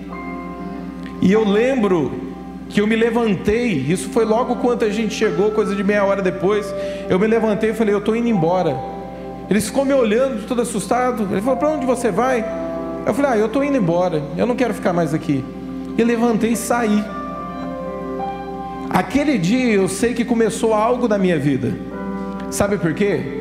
E 1.21 1.31
eu 1.31 1.43
lembro 1.43 2.28
que 2.69 2.79
eu 2.79 2.85
me 2.85 2.95
levantei, 2.95 3.71
isso 3.71 4.09
foi 4.09 4.23
logo 4.23 4.57
quando 4.57 4.83
a 4.83 4.89
gente 4.89 5.15
chegou, 5.15 5.49
coisa 5.51 5.75
de 5.75 5.83
meia 5.83 6.05
hora 6.05 6.21
depois. 6.21 6.71
Eu 7.09 7.17
me 7.19 7.25
levantei 7.25 7.71
e 7.71 7.73
falei, 7.73 7.93
eu 7.95 7.97
estou 7.97 8.15
indo 8.15 8.27
embora. 8.27 8.77
Ele 9.49 9.59
ficou 9.59 9.83
me 9.83 9.93
olhando, 9.93 10.45
todo 10.45 10.61
assustado. 10.61 11.27
Ele 11.31 11.41
falou, 11.41 11.57
para 11.57 11.69
onde 11.69 11.85
você 11.87 12.11
vai? 12.11 12.45
Eu 13.07 13.13
falei, 13.15 13.31
ah, 13.31 13.37
eu 13.37 13.47
estou 13.47 13.63
indo 13.63 13.75
embora, 13.75 14.21
eu 14.37 14.45
não 14.45 14.55
quero 14.55 14.75
ficar 14.75 14.93
mais 14.93 15.15
aqui. 15.15 15.43
E 15.97 16.03
levantei 16.03 16.51
e 16.51 16.55
saí. 16.55 17.03
Aquele 18.87 19.39
dia 19.39 19.73
eu 19.73 19.87
sei 19.87 20.13
que 20.13 20.23
começou 20.23 20.71
algo 20.71 21.07
na 21.07 21.17
minha 21.17 21.39
vida. 21.39 21.73
Sabe 22.51 22.77
por 22.77 22.93
quê? 22.93 23.39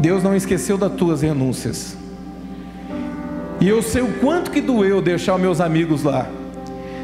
Deus 0.00 0.20
não 0.20 0.34
esqueceu 0.34 0.76
das 0.76 0.92
tuas 0.92 1.22
renúncias. 1.22 1.96
E 3.60 3.68
eu 3.68 3.80
sei 3.82 4.02
o 4.02 4.12
quanto 4.14 4.50
que 4.50 4.60
doeu 4.60 5.00
deixar 5.00 5.38
meus 5.38 5.60
amigos 5.60 6.02
lá. 6.02 6.26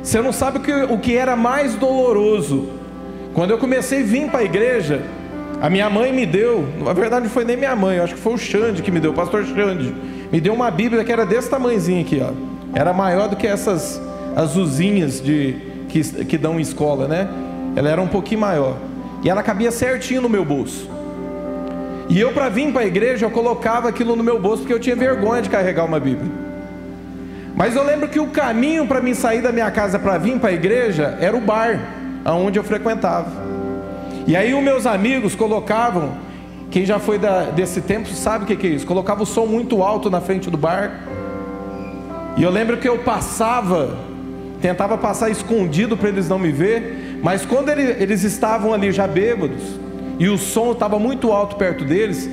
Você 0.09 0.23
não 0.23 0.33
sabe 0.33 0.57
o 0.57 0.63
que, 0.63 0.73
o 0.73 0.97
que 0.97 1.15
era 1.15 1.37
mais 1.37 1.75
doloroso. 1.75 2.71
Quando 3.35 3.51
eu 3.51 3.59
comecei 3.59 4.01
a 4.01 4.07
vir 4.07 4.31
para 4.31 4.41
a 4.41 4.43
igreja, 4.43 5.03
a 5.61 5.69
minha 5.69 5.91
mãe 5.91 6.15
me 6.15 6.25
deu, 6.25 6.67
na 6.83 6.95
verdade 6.95 7.25
não 7.25 7.31
foi 7.31 7.45
nem 7.45 7.59
minha 7.59 7.77
mãe, 7.77 7.99
acho 7.99 8.15
que 8.15 8.21
foi 8.21 8.33
o 8.33 8.39
Xande 8.39 8.83
que 8.83 8.91
me 8.91 9.01
deu, 9.01 9.11
o 9.11 9.15
pastor 9.15 9.45
Xande. 9.45 9.95
Me 10.33 10.41
deu 10.41 10.55
uma 10.55 10.71
Bíblia 10.71 11.05
que 11.05 11.13
era 11.13 11.27
desse 11.27 11.51
tamanhozinho 11.51 12.01
aqui, 12.01 12.23
ó. 12.25 12.33
Era 12.75 12.95
maior 12.95 13.29
do 13.29 13.37
que 13.37 13.47
essas 13.47 14.01
azulzinhas 14.35 15.21
de, 15.21 15.57
que, 15.91 16.03
que 16.25 16.39
dão 16.39 16.59
em 16.59 16.63
escola, 16.63 17.07
né? 17.07 17.29
Ela 17.77 17.91
era 17.91 18.01
um 18.01 18.09
pouquinho 18.09 18.41
maior. 18.41 18.79
E 19.23 19.29
ela 19.29 19.43
cabia 19.43 19.71
certinho 19.71 20.23
no 20.23 20.29
meu 20.31 20.43
bolso. 20.43 20.89
E 22.09 22.19
eu, 22.19 22.33
para 22.33 22.49
vir 22.49 22.73
para 22.73 22.81
a 22.81 22.87
igreja, 22.87 23.27
eu 23.27 23.31
colocava 23.31 23.91
aquilo 23.91 24.17
no 24.17 24.25
meu 24.25 24.41
bolso 24.41 24.63
porque 24.63 24.73
eu 24.73 24.81
tinha 24.81 24.97
vergonha 24.97 25.43
de 25.43 25.51
carregar 25.51 25.85
uma 25.85 26.01
Bíblia. 26.01 26.48
Mas 27.55 27.75
eu 27.75 27.83
lembro 27.83 28.09
que 28.09 28.21
o 28.21 28.29
caminho 28.29 28.87
para 28.87 29.01
mim 29.01 29.15
sair 29.15 29.43
da 29.43 29.51
minha 29.51 29.71
casa 29.71 29.99
para 29.99 30.17
vir 30.19 30.39
para 30.39 30.51
a 30.51 30.53
igreja 30.53 31.17
era 31.21 31.37
o 31.37 31.41
bar, 31.41 31.81
aonde 32.25 32.59
eu 32.59 32.65
frequentava. 32.65 33.31
E 34.27 34.37
aí 34.37 34.55
os 34.55 34.63
meus 34.63 34.87
amigos 34.87 35.35
colocavam, 35.35 36.13
quem 36.71 36.85
já 36.85 36.99
foi 36.99 37.19
da, 37.19 37.45
desse 37.45 37.81
tempo 37.81 38.09
sabe 38.09 38.45
o 38.45 38.47
que, 38.47 38.57
que 38.57 38.67
é 38.67 38.71
isso, 38.71 38.87
colocava 38.87 39.23
o 39.23 39.27
som 39.27 39.47
muito 39.47 39.83
alto 39.83 40.11
na 40.11 40.21
frente 40.21 40.51
do 40.51 40.57
bar. 40.57 40.93
E 42.37 42.43
eu 42.43 42.51
lembro 42.51 42.77
que 42.77 42.89
eu 42.89 42.99
passava, 42.99 43.97
tentava 44.61 44.97
passar 44.99 45.31
escondido 45.31 45.97
para 45.97 46.11
eles 46.11 46.29
não 46.29 46.39
me 46.39 46.53
ver, 46.53 47.19
mas 47.23 47.45
quando 47.45 47.71
ele, 47.71 47.83
eles 48.03 48.23
estavam 48.23 48.73
ali 48.73 48.93
já 48.93 49.07
bêbados, 49.07 49.63
e 50.19 50.29
o 50.29 50.37
som 50.37 50.73
estava 50.73 50.99
muito 50.99 51.33
alto 51.33 51.57
perto 51.57 51.85
deles, 51.85 52.29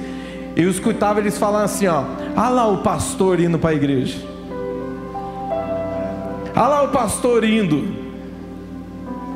eu 0.55 0.69
escutava 0.69 1.19
eles 1.19 1.37
falando 1.37 1.65
assim: 1.65 1.87
ó, 1.87 2.03
ah 2.35 2.49
lá 2.49 2.67
o 2.67 2.79
pastor 2.79 3.39
indo 3.39 3.59
para 3.59 3.71
a 3.71 3.73
igreja. 3.73 4.34
Olha 6.57 6.67
lá 6.67 6.83
o 6.83 6.87
pastor 6.87 7.43
indo. 7.43 7.83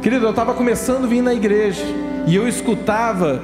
Querido, 0.01 0.25
eu 0.25 0.29
estava 0.29 0.53
começando 0.53 1.03
a 1.03 1.07
vir 1.07 1.21
na 1.21 1.33
igreja 1.33 1.83
e 2.25 2.33
eu 2.33 2.47
escutava, 2.47 3.43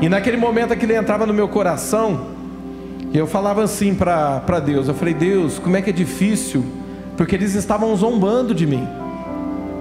e 0.00 0.08
naquele 0.08 0.38
momento 0.38 0.72
aquilo 0.72 0.94
entrava 0.94 1.26
no 1.26 1.34
meu 1.34 1.46
coração, 1.48 2.28
eu 3.12 3.26
falava 3.26 3.62
assim 3.62 3.94
para 3.94 4.58
Deus: 4.64 4.88
Eu 4.88 4.94
falei, 4.94 5.12
Deus, 5.12 5.58
como 5.58 5.76
é 5.76 5.82
que 5.82 5.90
é 5.90 5.92
difícil, 5.92 6.64
porque 7.14 7.34
eles 7.34 7.54
estavam 7.54 7.94
zombando 7.94 8.54
de 8.54 8.66
mim, 8.66 8.88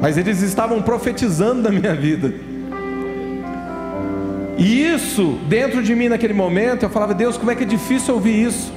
mas 0.02 0.18
eles 0.18 0.42
estavam 0.42 0.82
profetizando 0.82 1.62
da 1.62 1.70
minha 1.72 1.96
vida. 1.96 2.34
E 4.58 4.86
isso, 4.86 5.40
dentro 5.48 5.82
de 5.82 5.96
mim 5.96 6.10
naquele 6.10 6.34
momento, 6.34 6.84
eu 6.84 6.90
falava, 6.90 7.14
Deus, 7.14 7.38
como 7.38 7.52
é 7.52 7.56
que 7.56 7.64
é 7.64 7.66
difícil 7.66 8.14
ouvir 8.16 8.48
isso. 8.48 8.74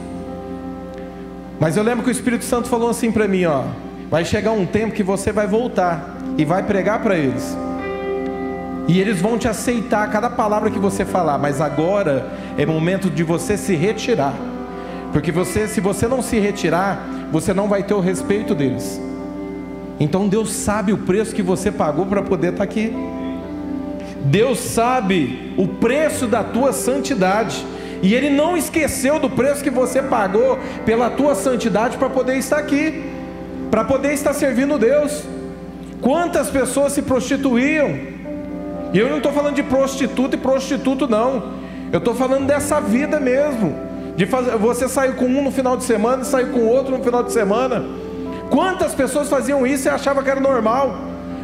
Mas 1.59 1.76
eu 1.76 1.83
lembro 1.83 2.04
que 2.04 2.11
o 2.11 2.12
Espírito 2.12 2.44
Santo 2.44 2.68
falou 2.68 2.88
assim 2.88 3.11
para 3.11 3.26
mim, 3.26 3.44
ó, 3.44 3.64
Vai 4.14 4.25
chegar 4.25 4.52
um 4.52 4.64
tempo 4.64 4.94
que 4.94 5.02
você 5.02 5.33
vai 5.33 5.49
voltar 5.49 6.16
e 6.38 6.44
vai 6.44 6.62
pregar 6.62 7.02
para 7.02 7.16
eles. 7.16 7.59
E 8.87 9.00
eles 9.00 9.21
vão 9.21 9.37
te 9.37 9.49
aceitar 9.49 10.09
cada 10.09 10.30
palavra 10.30 10.71
que 10.71 10.78
você 10.78 11.04
falar, 11.04 11.37
mas 11.37 11.61
agora 11.61 12.30
é 12.56 12.64
momento 12.64 13.11
de 13.11 13.25
você 13.25 13.56
se 13.56 13.75
retirar. 13.75 14.33
Porque 15.12 15.33
você, 15.33 15.66
se 15.66 15.80
você 15.80 16.06
não 16.06 16.23
se 16.23 16.38
retirar, 16.38 17.04
você 17.33 17.52
não 17.52 17.66
vai 17.66 17.83
ter 17.83 17.94
o 17.94 17.99
respeito 17.99 18.54
deles. 18.54 19.00
Então 19.99 20.28
Deus 20.28 20.52
sabe 20.52 20.92
o 20.92 20.99
preço 20.99 21.35
que 21.35 21.42
você 21.42 21.73
pagou 21.73 22.06
para 22.06 22.23
poder 22.23 22.52
estar 22.52 22.59
tá 22.59 22.71
aqui. 22.71 22.94
Deus 24.26 24.61
sabe 24.61 25.52
o 25.59 25.66
preço 25.66 26.28
da 26.28 26.44
tua 26.44 26.73
santidade. 26.73 27.66
E 28.00 28.14
Ele 28.14 28.30
não 28.30 28.56
esqueceu 28.56 29.18
do 29.18 29.28
preço 29.28 29.64
que 29.64 29.71
você 29.71 30.00
pagou 30.00 30.56
pela 30.87 31.11
tua 31.11 31.35
santidade 31.35 31.97
para 31.97 32.09
poder 32.09 32.37
estar 32.37 32.59
aqui 32.59 33.12
para 33.75 33.83
poder 33.83 34.12
estar 34.12 34.33
servindo 34.33 34.78
Deus. 34.78 35.25
Quantas 36.00 36.49
pessoas 36.49 36.93
se 36.93 37.02
prostituíam? 37.02 37.88
E 38.93 38.99
eu 39.00 39.09
não 39.09 39.16
estou 39.16 39.33
falando 39.33 39.57
de 39.57 39.64
prostituta 39.64 40.37
e 40.37 40.38
prostituto, 40.38 41.09
não. 41.09 41.54
Eu 41.90 41.99
estou 41.99 42.14
falando 42.14 42.47
dessa 42.47 42.81
vida 42.81 43.19
mesmo. 43.19 43.75
De 44.14 44.26
fazer, 44.26 44.57
você 44.59 44.88
sair 44.88 45.16
com 45.16 45.25
um 45.25 45.43
no 45.43 45.50
final 45.50 45.76
de 45.76 45.83
semana 45.83 46.23
e 46.23 46.45
com 46.52 46.61
outro 46.61 46.97
no 46.97 47.02
final 47.02 47.25
de 47.25 47.33
semana. 47.33 47.85
Quantas 48.49 48.95
pessoas 48.95 49.28
faziam 49.28 49.66
isso 49.66 49.88
e 49.88 49.90
achavam 49.90 50.23
que 50.23 50.31
era 50.31 50.38
normal? 50.38 50.97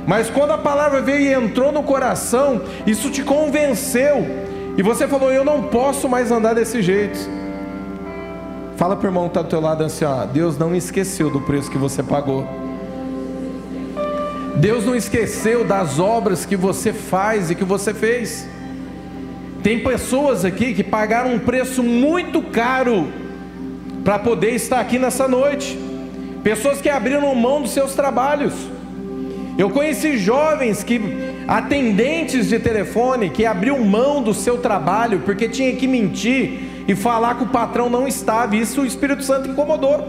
Mas 0.06 0.30
quando 0.30 0.52
a 0.52 0.58
palavra 0.58 1.00
veio 1.00 1.22
e 1.22 1.34
entrou 1.34 1.72
no 1.72 1.82
coração, 1.82 2.62
isso 2.86 3.10
te 3.10 3.24
convenceu. 3.24 4.24
E 4.78 4.82
você 4.84 5.08
falou: 5.08 5.32
Eu 5.32 5.44
não 5.44 5.64
posso 5.64 6.08
mais 6.08 6.30
andar 6.30 6.54
desse 6.54 6.80
jeito. 6.80 7.39
Fala 8.80 8.96
para 8.96 9.04
o 9.04 9.10
irmão 9.10 9.24
que 9.24 9.32
está 9.32 9.42
do 9.42 9.48
teu 9.48 9.60
lado 9.60 9.84
assim, 9.84 10.06
ó, 10.06 10.24
Deus 10.24 10.56
não 10.56 10.74
esqueceu 10.74 11.28
do 11.28 11.42
preço 11.42 11.70
que 11.70 11.76
você 11.76 12.02
pagou. 12.02 12.48
Deus 14.56 14.86
não 14.86 14.96
esqueceu 14.96 15.66
das 15.66 15.98
obras 15.98 16.46
que 16.46 16.56
você 16.56 16.90
faz 16.90 17.50
e 17.50 17.54
que 17.54 17.62
você 17.62 17.92
fez. 17.92 18.48
Tem 19.62 19.80
pessoas 19.80 20.46
aqui 20.46 20.72
que 20.72 20.82
pagaram 20.82 21.34
um 21.34 21.38
preço 21.38 21.82
muito 21.82 22.40
caro 22.40 23.12
para 24.02 24.18
poder 24.18 24.54
estar 24.54 24.80
aqui 24.80 24.98
nessa 24.98 25.28
noite. 25.28 25.78
Pessoas 26.42 26.80
que 26.80 26.88
abriram 26.88 27.34
mão 27.34 27.60
dos 27.60 27.72
seus 27.72 27.94
trabalhos. 27.94 28.54
Eu 29.58 29.68
conheci 29.68 30.16
jovens 30.16 30.82
que 30.82 30.98
atendentes 31.46 32.48
de 32.48 32.58
telefone 32.58 33.28
que 33.28 33.44
abriu 33.44 33.78
mão 33.84 34.22
do 34.22 34.32
seu 34.32 34.56
trabalho 34.56 35.20
porque 35.26 35.50
tinha 35.50 35.76
que 35.76 35.86
mentir 35.86 36.69
e 36.90 36.94
falar 36.96 37.36
que 37.36 37.44
o 37.44 37.46
patrão 37.46 37.88
não 37.88 38.08
estava. 38.08 38.56
Isso 38.56 38.80
o 38.80 38.84
Espírito 38.84 39.22
Santo 39.22 39.48
incomodou. 39.48 40.04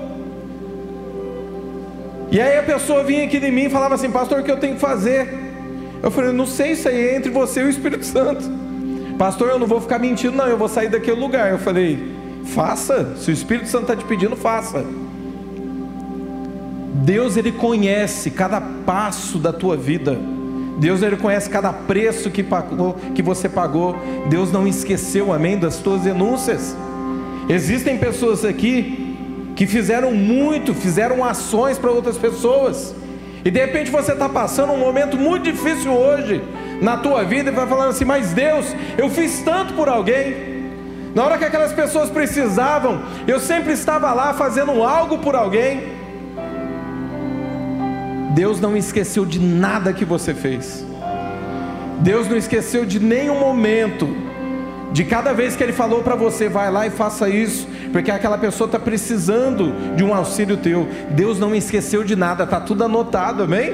E 2.31 2.41
aí 2.41 2.57
a 2.57 2.63
pessoa 2.63 3.03
vinha 3.03 3.23
aqui 3.23 3.39
de 3.39 3.51
mim 3.51 3.65
e 3.65 3.69
falava 3.69 3.93
assim, 3.93 4.09
pastor, 4.09 4.39
o 4.39 4.43
que 4.43 4.49
eu 4.49 4.57
tenho 4.57 4.73
que 4.73 4.81
fazer? 4.81 5.31
Eu 6.01 6.09
falei, 6.09 6.31
não 6.31 6.47
sei, 6.47 6.71
isso 6.71 6.89
aí 6.89 7.09
é 7.09 7.15
entre 7.15 7.29
você 7.29 7.61
e 7.61 7.65
o 7.65 7.69
Espírito 7.69 8.03
Santo. 8.03 8.49
Pastor, 9.15 9.49
eu 9.49 9.59
não 9.59 9.67
vou 9.67 9.79
ficar 9.79 9.99
mentindo, 9.99 10.35
não, 10.35 10.47
eu 10.47 10.57
vou 10.57 10.67
sair 10.67 10.89
daquele 10.89 11.19
lugar. 11.19 11.51
Eu 11.51 11.59
falei, 11.59 12.15
faça, 12.45 13.15
se 13.15 13.29
o 13.29 13.33
Espírito 13.33 13.67
Santo 13.67 13.83
está 13.83 13.95
te 13.95 14.05
pedindo, 14.05 14.35
faça. 14.35 14.83
Deus 17.05 17.37
ele 17.37 17.51
conhece 17.51 18.31
cada 18.31 18.59
passo 18.59 19.37
da 19.37 19.53
tua 19.53 19.77
vida. 19.77 20.17
Deus 20.81 21.03
ele 21.03 21.15
conhece 21.15 21.47
cada 21.47 21.71
preço 21.71 22.31
que, 22.31 22.41
pagou, 22.41 22.95
que 23.13 23.21
você 23.21 23.47
pagou. 23.47 23.95
Deus 24.27 24.51
não 24.51 24.67
esqueceu, 24.67 25.31
amém, 25.31 25.55
das 25.55 25.77
tuas 25.77 26.01
denúncias. 26.01 26.75
Existem 27.47 27.99
pessoas 27.99 28.43
aqui 28.43 29.15
que 29.55 29.67
fizeram 29.67 30.11
muito, 30.11 30.73
fizeram 30.73 31.23
ações 31.23 31.77
para 31.77 31.91
outras 31.91 32.17
pessoas. 32.17 32.95
E 33.45 33.51
de 33.51 33.59
repente 33.59 33.91
você 33.91 34.13
está 34.13 34.27
passando 34.27 34.73
um 34.73 34.77
momento 34.79 35.17
muito 35.17 35.43
difícil 35.43 35.91
hoje 35.91 36.41
na 36.81 36.97
tua 36.97 37.23
vida 37.23 37.51
e 37.51 37.53
vai 37.53 37.67
falando 37.67 37.89
assim: 37.89 38.05
Mas 38.05 38.33
Deus, 38.33 38.75
eu 38.97 39.07
fiz 39.07 39.39
tanto 39.41 39.75
por 39.75 39.87
alguém. 39.87 40.33
Na 41.13 41.23
hora 41.23 41.37
que 41.37 41.45
aquelas 41.45 41.73
pessoas 41.73 42.09
precisavam, 42.09 43.03
eu 43.27 43.39
sempre 43.39 43.73
estava 43.73 44.11
lá 44.13 44.33
fazendo 44.33 44.81
algo 44.81 45.19
por 45.19 45.35
alguém. 45.35 46.00
Deus 48.33 48.59
não 48.59 48.77
esqueceu 48.77 49.25
de 49.25 49.39
nada 49.39 49.91
que 49.91 50.05
você 50.05 50.33
fez. 50.33 50.85
Deus 51.99 52.27
não 52.27 52.37
esqueceu 52.37 52.85
de 52.85 52.99
nenhum 52.99 53.39
momento. 53.39 54.07
De 54.91 55.05
cada 55.05 55.33
vez 55.33 55.55
que 55.55 55.63
Ele 55.63 55.71
falou 55.71 56.01
para 56.01 56.15
você, 56.15 56.49
vai 56.49 56.69
lá 56.69 56.85
e 56.85 56.89
faça 56.89 57.29
isso, 57.29 57.65
porque 57.93 58.11
aquela 58.11 58.37
pessoa 58.37 58.65
está 58.65 58.77
precisando 58.77 59.95
de 59.95 60.03
um 60.03 60.13
auxílio 60.13 60.57
teu. 60.57 60.87
Deus 61.11 61.39
não 61.39 61.55
esqueceu 61.55 62.03
de 62.03 62.15
nada, 62.15 62.43
está 62.43 62.59
tudo 62.59 62.83
anotado, 62.83 63.43
amém? 63.43 63.73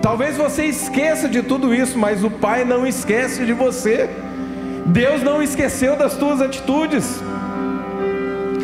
Talvez 0.00 0.36
você 0.36 0.64
esqueça 0.64 1.28
de 1.28 1.42
tudo 1.42 1.74
isso, 1.74 1.98
mas 1.98 2.22
o 2.22 2.30
Pai 2.30 2.64
não 2.64 2.86
esquece 2.86 3.44
de 3.44 3.52
você. 3.52 4.08
Deus 4.86 5.22
não 5.22 5.42
esqueceu 5.42 5.96
das 5.96 6.16
tuas 6.16 6.40
atitudes. 6.40 7.20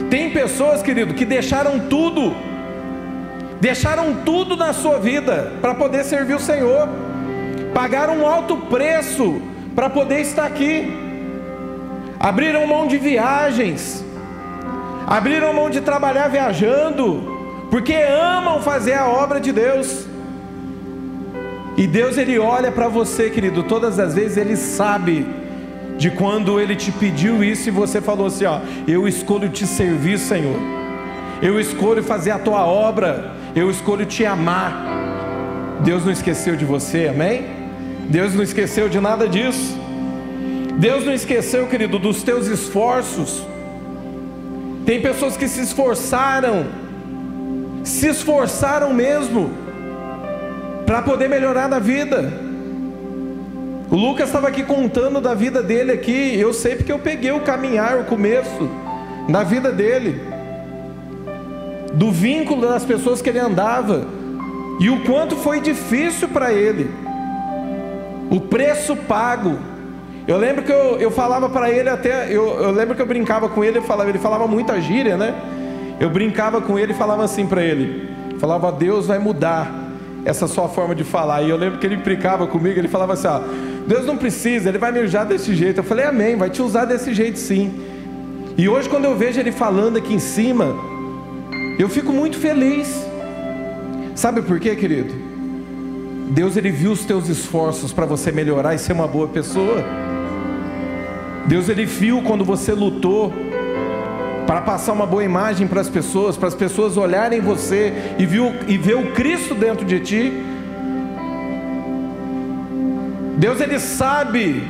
Tem 0.09 0.31
pessoas, 0.31 0.81
querido, 0.81 1.13
que 1.13 1.25
deixaram 1.25 1.81
tudo 1.81 2.35
deixaram 3.65 4.17
tudo 4.27 4.59
na 4.59 4.75
sua 4.75 4.99
vida 4.99 5.51
para 5.63 5.75
poder 5.75 6.05
servir 6.05 6.35
o 6.35 6.39
Senhor, 6.39 6.87
pagaram 7.73 8.19
um 8.19 8.27
alto 8.27 8.59
preço 8.59 9.41
para 9.75 9.89
poder 9.89 10.21
estar 10.21 10.45
aqui, 10.45 10.93
abriram 12.21 12.67
mão 12.67 12.87
de 12.87 12.99
viagens, 12.99 14.05
abriram 15.07 15.55
mão 15.55 15.71
de 15.71 15.81
trabalhar 15.81 16.29
viajando, 16.29 17.67
porque 17.71 17.95
amam 17.95 18.61
fazer 18.61 18.93
a 18.93 19.09
obra 19.09 19.41
de 19.41 19.51
Deus. 19.51 20.07
E 21.79 21.87
Deus 21.87 22.19
ele 22.19 22.39
olha 22.39 22.71
para 22.71 22.87
você, 22.87 23.31
querido, 23.31 23.63
todas 23.63 23.99
as 23.99 24.15
vezes 24.15 24.37
ele 24.37 24.57
sabe 24.57 25.27
de 25.97 26.11
quando 26.11 26.61
ele 26.61 26.77
te 26.77 26.93
pediu 26.93 27.43
isso 27.43 27.69
e 27.71 27.73
você 27.73 27.99
falou 27.99 28.27
assim, 28.27 28.45
ó, 28.45 28.61
eu 28.87 29.09
escolho 29.09 29.49
te 29.49 29.67
servir, 29.67 30.19
Senhor. 30.19 30.61
Eu 31.41 31.59
escolho 31.59 32.03
fazer 32.03 32.31
a 32.31 32.39
tua 32.39 32.67
obra 32.67 33.43
eu 33.55 33.71
escolho 33.71 34.05
te 34.05 34.25
amar. 34.25 34.73
Deus 35.81 36.05
não 36.05 36.13
esqueceu 36.13 36.57
de 36.57 36.65
você, 36.65 37.09
amém? 37.09 37.47
Deus 38.09 38.35
não 38.35 38.43
esqueceu 38.43 38.89
de 38.89 39.01
nada 39.01 39.29
disso. 39.29 39.79
Deus 40.77 41.05
não 41.05 41.13
esqueceu, 41.13 41.67
querido, 41.67 41.99
dos 41.99 42.23
teus 42.23 42.49
esforços. 42.49 43.47
Tem 44.85 45.01
pessoas 45.01 45.37
que 45.37 45.47
se 45.49 45.61
esforçaram, 45.61 46.67
se 47.85 48.09
esforçaram 48.09 48.93
mesmo, 48.93 49.51
para 50.85 51.01
poder 51.01 51.29
melhorar 51.29 51.69
na 51.69 51.79
vida. 51.79 52.33
O 53.91 53.97
Lucas 53.97 54.27
estava 54.27 54.49
aqui 54.49 54.65
contando 54.65 55.21
da 55.21 55.33
vida 55.33 55.63
dele 55.63 55.93
aqui. 55.93 56.39
Eu 56.39 56.53
sei 56.53 56.75
porque 56.75 56.93
eu 56.93 56.99
peguei 56.99 57.31
o 57.31 57.41
caminhar, 57.41 57.99
o 57.99 58.05
começo, 58.05 58.69
na 59.29 59.45
vida 59.45 59.71
dele 59.71 60.34
do 61.95 62.11
vínculo 62.11 62.63
das 62.63 62.85
pessoas 62.85 63.23
que 63.23 63.29
ele 63.29 63.39
andava 63.39 64.07
e 64.81 64.91
o 64.91 65.05
quanto 65.05 65.37
foi 65.37 65.61
difícil 65.61 66.29
para 66.29 66.53
ele, 66.53 66.91
o 68.31 68.41
preço 68.41 68.97
pago. 68.97 69.59
Eu 70.27 70.37
lembro 70.37 70.65
que 70.65 70.73
eu, 70.73 70.99
eu 70.99 71.11
falava 71.11 71.49
para 71.49 71.71
ele 71.71 71.89
até, 71.89 72.27
eu, 72.29 72.61
eu, 72.61 72.71
lembro 72.71 72.95
que 72.95 73.03
eu 73.03 73.07
brincava 73.07 73.49
com 73.49 73.63
ele, 73.63 73.81
falava, 73.81 74.09
ele 74.09 74.19
falava 74.19 74.47
muita 74.47 74.81
gíria, 74.81 75.17
né? 75.17 75.35
Eu 76.01 76.11
brincava 76.11 76.61
com 76.61 76.79
ele 76.79 76.93
e 76.93 76.95
falava 76.95 77.23
assim 77.23 77.47
para 77.47 77.63
ele, 77.63 78.11
falava 78.39 78.73
Deus 78.73 79.07
vai 79.07 79.19
mudar 79.19 79.71
essa 80.25 80.49
sua 80.49 80.69
forma 80.69 80.95
de 80.95 81.05
falar. 81.05 81.43
E 81.43 81.51
eu 81.51 81.57
lembro 81.57 81.79
que 81.79 81.87
ele 81.87 81.97
brincava 81.97 82.47
comigo, 82.47 82.79
ele 82.79 82.89
falava 82.89 83.13
assim, 83.13 83.29
ó, 83.29 83.41
Deus 83.87 84.07
não 84.07 84.17
precisa, 84.17 84.71
ele 84.71 84.79
vai 84.79 84.91
me 84.91 85.01
usar 85.01 85.25
desse 85.25 85.55
jeito. 85.55 85.79
Eu 85.79 85.85
falei, 85.85 86.07
Amém, 86.07 86.37
vai 86.37 86.51
te 86.51 86.63
usar 86.63 86.87
desse 86.87 87.15
jeito 87.15 87.39
sim. 87.39 87.73
E 88.57 88.69
hoje 88.69 88.89
quando 88.89 89.05
eu 89.05 89.15
vejo 89.15 89.39
ele 89.39 89.53
falando 89.53 89.99
aqui 89.99 90.15
em 90.15 90.19
cima, 90.19 90.75
eu 91.79 91.89
fico 91.89 92.13
muito 92.13 92.39
feliz. 92.39 93.05
Sabe 94.15 94.43
por 94.43 94.61
quê, 94.61 94.77
querido? 94.77 95.13
Deus 96.31 96.57
ele 96.57 96.71
viu 96.71 96.93
os 96.93 97.05
teus 97.05 97.29
esforços 97.29 97.93
para 97.93 98.07
você 98.07 98.31
melhorar 98.31 98.75
e 98.75 98.79
ser 98.79 98.93
uma 98.93 99.09
boa 99.09 99.29
pessoa. 99.29 99.85
Deus 101.47 101.69
ele 101.69 101.85
viu 101.85 102.23
quando 102.23 102.45
você 102.45 102.73
lutou 102.73 103.33
para 104.47 104.61
passar 104.61 104.93
uma 104.93 105.07
boa 105.07 105.25
imagem 105.25 105.67
para 105.67 105.81
as 105.81 105.89
pessoas, 105.89 106.37
para 106.37 106.49
as 106.49 106.55
pessoas 106.55 106.97
olharem 106.97 107.41
você 107.41 107.93
e, 108.19 108.25
viu, 108.25 108.53
e 108.69 108.79
ver 108.79 108.95
o 108.95 109.13
Cristo 109.13 109.55
dentro 109.55 109.85
de 109.85 110.01
ti. 110.01 110.33
Deus 113.37 113.61
ele 113.61 113.79
sabe 113.81 114.63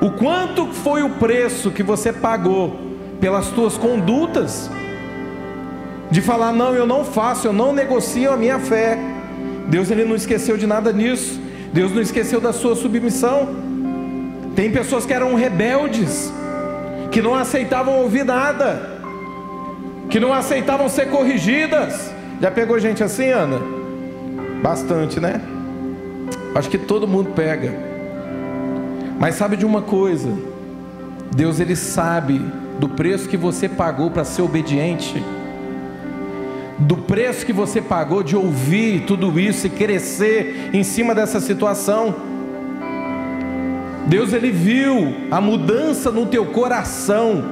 o 0.00 0.10
quanto 0.12 0.72
foi 0.72 1.02
o 1.02 1.10
preço 1.10 1.70
que 1.70 1.82
você 1.82 2.12
pagou 2.12 2.78
pelas 3.20 3.48
tuas 3.48 3.76
condutas 3.76 4.70
de 6.14 6.22
falar 6.22 6.52
não, 6.52 6.72
eu 6.72 6.86
não 6.86 7.04
faço, 7.04 7.48
eu 7.48 7.52
não 7.52 7.72
negocio 7.72 8.30
a 8.30 8.36
minha 8.36 8.60
fé. 8.60 8.96
Deus 9.66 9.90
ele 9.90 10.04
não 10.04 10.14
esqueceu 10.14 10.56
de 10.56 10.64
nada 10.64 10.92
nisso. 10.92 11.40
Deus 11.72 11.92
não 11.92 12.00
esqueceu 12.00 12.40
da 12.40 12.52
sua 12.52 12.76
submissão. 12.76 13.48
Tem 14.54 14.70
pessoas 14.70 15.04
que 15.04 15.12
eram 15.12 15.34
rebeldes, 15.34 16.32
que 17.10 17.20
não 17.20 17.34
aceitavam 17.34 17.98
ouvir 17.98 18.24
nada, 18.24 19.00
que 20.08 20.20
não 20.20 20.32
aceitavam 20.32 20.88
ser 20.88 21.10
corrigidas. 21.10 22.12
Já 22.40 22.48
pegou 22.48 22.78
gente 22.78 23.02
assim, 23.02 23.30
Ana? 23.30 23.58
Bastante, 24.62 25.18
né? 25.18 25.40
Acho 26.54 26.70
que 26.70 26.78
todo 26.78 27.08
mundo 27.08 27.30
pega. 27.34 27.74
Mas 29.18 29.34
sabe 29.34 29.56
de 29.56 29.66
uma 29.66 29.82
coisa? 29.82 30.32
Deus 31.34 31.58
ele 31.58 31.74
sabe 31.74 32.40
do 32.78 32.88
preço 32.88 33.28
que 33.28 33.36
você 33.36 33.68
pagou 33.68 34.12
para 34.12 34.22
ser 34.22 34.42
obediente 34.42 35.20
do 36.78 36.96
preço 36.96 37.46
que 37.46 37.52
você 37.52 37.80
pagou 37.80 38.22
de 38.22 38.36
ouvir 38.36 39.04
tudo 39.06 39.38
isso 39.38 39.66
e 39.66 39.70
crescer 39.70 40.70
em 40.72 40.82
cima 40.82 41.14
dessa 41.14 41.40
situação. 41.40 42.14
Deus 44.06 44.32
ele 44.32 44.50
viu 44.50 45.14
a 45.30 45.40
mudança 45.40 46.10
no 46.10 46.26
teu 46.26 46.46
coração 46.46 47.44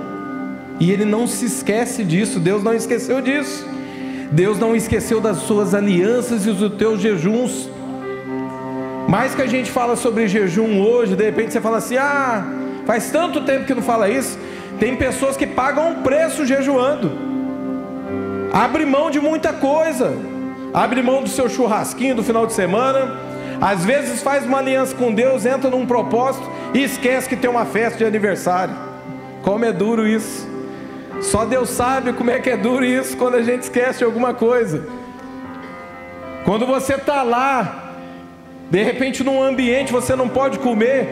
e 0.79 0.91
ele 0.91 1.05
não 1.05 1.27
se 1.27 1.47
esquece 1.47 2.05
disso. 2.05 2.41
Deus 2.41 2.63
não 2.63 2.75
esqueceu 2.75 3.21
disso. 3.21 3.67
Deus 4.31 4.59
não 4.59 4.75
esqueceu 4.75 5.21
das 5.21 5.39
suas 5.39 5.75
alianças 5.75 6.47
e 6.47 6.53
dos 6.53 6.75
teus 6.77 7.01
jejuns. 7.01 7.71
Mais 9.09 9.35
que 9.35 9.43
a 9.43 9.47
gente 9.47 9.71
fala 9.71 9.95
sobre 9.95 10.27
jejum 10.27 10.81
hoje, 10.81 11.15
de 11.15 11.25
repente 11.25 11.53
você 11.53 11.61
fala 11.61 11.79
assim: 11.79 11.97
"Ah, 11.97 12.45
faz 12.87 13.11
tanto 13.11 13.43
tempo 13.43 13.67
que 13.67 13.75
não 13.75 13.83
fala 13.83 14.09
isso". 14.09 14.39
Tem 14.79 14.97
pessoas 14.97 15.37
que 15.37 15.47
pagam 15.47 15.91
um 15.91 16.03
preço 16.03 16.45
jejuando. 16.45 17.32
Abre 18.53 18.85
mão 18.85 19.11
de 19.11 19.19
muita 19.19 19.53
coisa. 19.53 20.13
Abre 20.75 21.03
mão 21.03 21.23
do 21.23 21.29
seu 21.29 21.49
churrasquinho 21.49 22.15
do 22.15 22.23
final 22.23 22.47
de 22.47 22.53
semana. 22.53 23.19
Às 23.61 23.85
vezes 23.85 24.23
faz 24.23 24.45
uma 24.45 24.59
aliança 24.59 24.95
com 24.95 25.15
Deus, 25.15 25.47
entra 25.47 25.71
num 25.71 25.87
propósito 25.87 26.47
e 26.75 26.83
esquece 26.83 27.29
que 27.29 27.37
tem 27.37 27.49
uma 27.49 27.65
festa 27.65 27.99
de 27.99 28.05
aniversário. 28.05 28.75
Como 29.43 29.65
é 29.65 29.73
duro 29.73 30.07
isso. 30.07 30.47
Só 31.23 31.45
Deus 31.45 31.71
sabe 31.71 32.13
como 32.13 32.31
é 32.31 32.41
que 32.41 32.51
é 32.51 32.57
duro 32.57 32.85
isso 32.85 33.17
quando 33.17 33.37
a 33.37 33.43
gente 33.43 33.63
esquece 33.63 34.05
alguma 34.05 34.35
coisa. 34.35 34.87
Quando 36.45 36.67
você 36.67 36.95
está 36.95 37.23
lá, 37.23 37.95
de 38.69 38.83
repente 38.83 39.23
num 39.23 39.43
ambiente 39.43 39.93
você 39.93 40.17
não 40.17 40.29
pode 40.29 40.59
comer, 40.59 41.09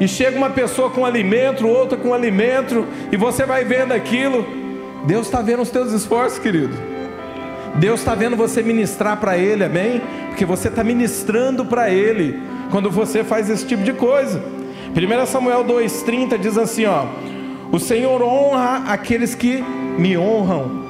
e 0.00 0.08
chega 0.08 0.36
uma 0.36 0.50
pessoa 0.50 0.90
com 0.90 1.04
alimento, 1.04 1.66
outra 1.66 1.96
com 1.96 2.12
alimento, 2.12 2.86
e 3.12 3.16
você 3.16 3.44
vai 3.44 3.64
vendo 3.64 3.92
aquilo. 3.92 4.63
Deus 5.06 5.26
está 5.26 5.42
vendo 5.42 5.62
os 5.62 5.70
teus 5.70 5.92
esforços, 5.92 6.38
querido. 6.38 6.74
Deus 7.76 8.00
está 8.00 8.14
vendo 8.14 8.36
você 8.36 8.62
ministrar 8.62 9.18
para 9.18 9.36
Ele, 9.36 9.64
amém? 9.64 10.00
Porque 10.28 10.44
você 10.44 10.68
está 10.68 10.84
ministrando 10.84 11.64
para 11.64 11.90
Ele 11.90 12.40
quando 12.70 12.90
você 12.90 13.24
faz 13.24 13.50
esse 13.50 13.66
tipo 13.66 13.82
de 13.82 13.92
coisa. 13.92 14.42
1 14.94 15.26
Samuel 15.26 15.64
2,30 15.64 16.38
diz 16.38 16.56
assim: 16.56 16.86
ó, 16.86 17.06
o 17.72 17.78
Senhor 17.78 18.22
honra 18.22 18.84
aqueles 18.86 19.34
que 19.34 19.62
me 19.98 20.16
honram. 20.16 20.84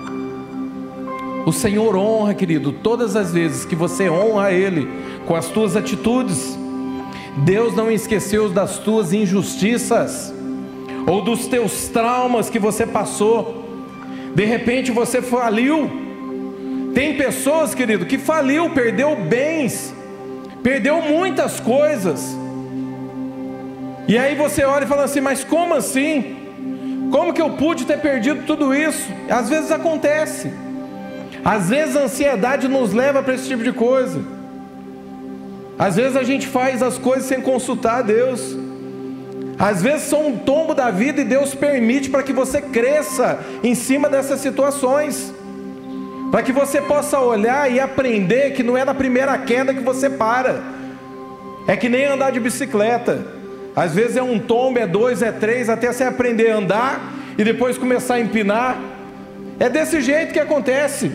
O 1.46 1.52
Senhor 1.52 1.96
honra, 1.96 2.34
querido, 2.34 2.72
todas 2.72 3.16
as 3.16 3.32
vezes 3.32 3.64
que 3.64 3.74
você 3.74 4.08
honra 4.08 4.52
Ele 4.52 4.88
com 5.26 5.34
as 5.34 5.46
tuas 5.48 5.76
atitudes. 5.76 6.58
Deus 7.38 7.74
não 7.74 7.90
esqueceu 7.90 8.48
das 8.48 8.78
tuas 8.78 9.12
injustiças 9.12 10.32
ou 11.06 11.22
dos 11.22 11.46
teus 11.46 11.88
traumas 11.88 12.48
que 12.48 12.58
você 12.58 12.86
passou. 12.86 13.63
De 14.34 14.44
repente 14.44 14.90
você 14.90 15.22
faliu. 15.22 15.90
Tem 16.94 17.16
pessoas, 17.16 17.74
querido, 17.74 18.06
que 18.06 18.18
faliu, 18.18 18.70
perdeu 18.70 19.16
bens, 19.16 19.94
perdeu 20.62 21.00
muitas 21.02 21.58
coisas. 21.60 22.36
E 24.06 24.18
aí 24.18 24.34
você 24.34 24.64
olha 24.64 24.84
e 24.84 24.88
fala 24.88 25.04
assim: 25.04 25.20
Mas 25.20 25.42
como 25.42 25.74
assim? 25.74 26.36
Como 27.10 27.32
que 27.32 27.40
eu 27.40 27.50
pude 27.50 27.84
ter 27.84 27.98
perdido 28.00 28.42
tudo 28.46 28.74
isso? 28.74 29.08
Às 29.28 29.48
vezes 29.48 29.70
acontece. 29.70 30.52
Às 31.44 31.68
vezes 31.68 31.96
a 31.96 32.04
ansiedade 32.04 32.68
nos 32.68 32.92
leva 32.92 33.22
para 33.22 33.34
esse 33.34 33.46
tipo 33.48 33.62
de 33.62 33.72
coisa. 33.72 34.20
Às 35.78 35.96
vezes 35.96 36.16
a 36.16 36.22
gente 36.22 36.46
faz 36.46 36.82
as 36.82 36.98
coisas 36.98 37.24
sem 37.26 37.40
consultar 37.40 37.98
a 37.98 38.02
Deus. 38.02 38.56
Às 39.58 39.82
vezes 39.82 40.08
são 40.08 40.28
um 40.28 40.38
tombo 40.38 40.74
da 40.74 40.90
vida 40.90 41.20
e 41.20 41.24
Deus 41.24 41.54
permite 41.54 42.10
para 42.10 42.22
que 42.22 42.32
você 42.32 42.60
cresça 42.60 43.38
em 43.62 43.74
cima 43.74 44.08
dessas 44.08 44.40
situações. 44.40 45.32
Para 46.30 46.42
que 46.42 46.52
você 46.52 46.80
possa 46.80 47.20
olhar 47.20 47.70
e 47.70 47.78
aprender 47.78 48.52
que 48.52 48.62
não 48.62 48.76
é 48.76 48.84
na 48.84 48.94
primeira 48.94 49.36
queda 49.38 49.72
que 49.72 49.80
você 49.80 50.10
para. 50.10 50.60
É 51.68 51.76
que 51.76 51.88
nem 51.88 52.06
andar 52.06 52.30
de 52.32 52.40
bicicleta. 52.40 53.24
Às 53.76 53.94
vezes 53.94 54.16
é 54.16 54.22
um 54.22 54.38
tombo, 54.38 54.78
é 54.78 54.86
dois, 54.86 55.22
é 55.22 55.32
três, 55.32 55.68
até 55.68 55.92
você 55.92 56.04
aprender 56.04 56.50
a 56.50 56.56
andar 56.56 57.12
e 57.38 57.44
depois 57.44 57.78
começar 57.78 58.14
a 58.14 58.20
empinar. 58.20 58.78
É 59.58 59.68
desse 59.68 60.00
jeito 60.00 60.32
que 60.32 60.40
acontece. 60.40 61.10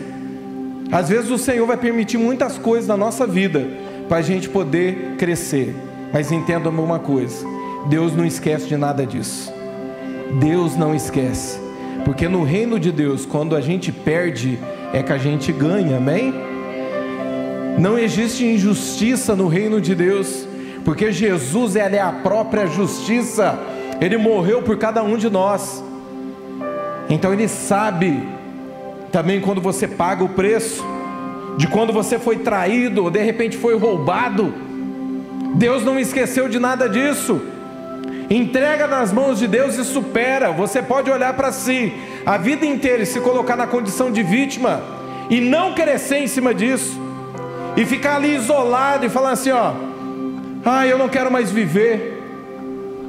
Às 0.90 1.08
vezes 1.08 1.30
o 1.30 1.38
Senhor 1.38 1.66
vai 1.66 1.76
permitir 1.76 2.18
muitas 2.18 2.58
coisas 2.58 2.88
na 2.88 2.96
nossa 2.96 3.26
vida 3.26 3.66
para 4.08 4.18
a 4.18 4.22
gente 4.22 4.48
poder 4.48 5.14
crescer. 5.18 5.74
Mas 6.12 6.32
entenda 6.32 6.68
uma 6.68 6.98
coisa: 6.98 7.46
Deus 7.86 8.14
não 8.14 8.24
esquece 8.24 8.66
de 8.66 8.76
nada 8.76 9.06
disso. 9.06 9.52
Deus 10.38 10.76
não 10.76 10.94
esquece. 10.94 11.58
Porque 12.04 12.28
no 12.28 12.42
reino 12.42 12.78
de 12.78 12.92
Deus, 12.92 13.26
quando 13.26 13.54
a 13.54 13.60
gente 13.60 13.92
perde, 13.92 14.58
é 14.92 15.02
que 15.02 15.12
a 15.12 15.18
gente 15.18 15.52
ganha, 15.52 15.96
amém? 15.96 16.34
Não 17.78 17.98
existe 17.98 18.44
injustiça 18.44 19.34
no 19.34 19.48
reino 19.48 19.80
de 19.80 19.94
Deus, 19.94 20.46
porque 20.84 21.12
Jesus 21.12 21.76
é 21.76 22.00
a 22.00 22.12
própria 22.12 22.66
justiça, 22.66 23.58
ele 24.00 24.16
morreu 24.16 24.62
por 24.62 24.76
cada 24.76 25.02
um 25.02 25.16
de 25.16 25.30
nós. 25.30 25.82
Então 27.08 27.32
ele 27.32 27.48
sabe 27.48 28.22
também 29.10 29.40
quando 29.40 29.60
você 29.60 29.88
paga 29.88 30.22
o 30.22 30.28
preço 30.28 30.84
de 31.56 31.66
quando 31.66 31.92
você 31.92 32.18
foi 32.18 32.38
traído, 32.38 33.04
ou 33.04 33.10
de 33.10 33.22
repente 33.22 33.56
foi 33.56 33.76
roubado. 33.76 34.52
Deus 35.54 35.84
não 35.84 35.98
esqueceu 35.98 36.48
de 36.48 36.58
nada 36.58 36.88
disso. 36.88 37.40
Entrega 38.32 38.86
nas 38.86 39.12
mãos 39.12 39.40
de 39.40 39.48
Deus 39.48 39.76
e 39.76 39.84
supera. 39.84 40.52
Você 40.52 40.80
pode 40.80 41.10
olhar 41.10 41.34
para 41.34 41.50
si 41.50 41.92
a 42.24 42.36
vida 42.36 42.64
inteira 42.64 43.02
e 43.02 43.06
se 43.06 43.18
colocar 43.18 43.56
na 43.56 43.66
condição 43.66 44.08
de 44.08 44.22
vítima 44.22 44.80
e 45.28 45.40
não 45.40 45.74
crescer 45.74 46.18
em 46.18 46.28
cima 46.28 46.54
disso. 46.54 46.96
E 47.76 47.84
ficar 47.84 48.16
ali 48.16 48.36
isolado 48.36 49.04
e 49.04 49.08
falar 49.08 49.32
assim, 49.32 49.50
ó: 49.50 49.72
"Ah, 50.64 50.86
eu 50.86 50.96
não 50.96 51.08
quero 51.08 51.28
mais 51.28 51.50
viver. 51.50 52.22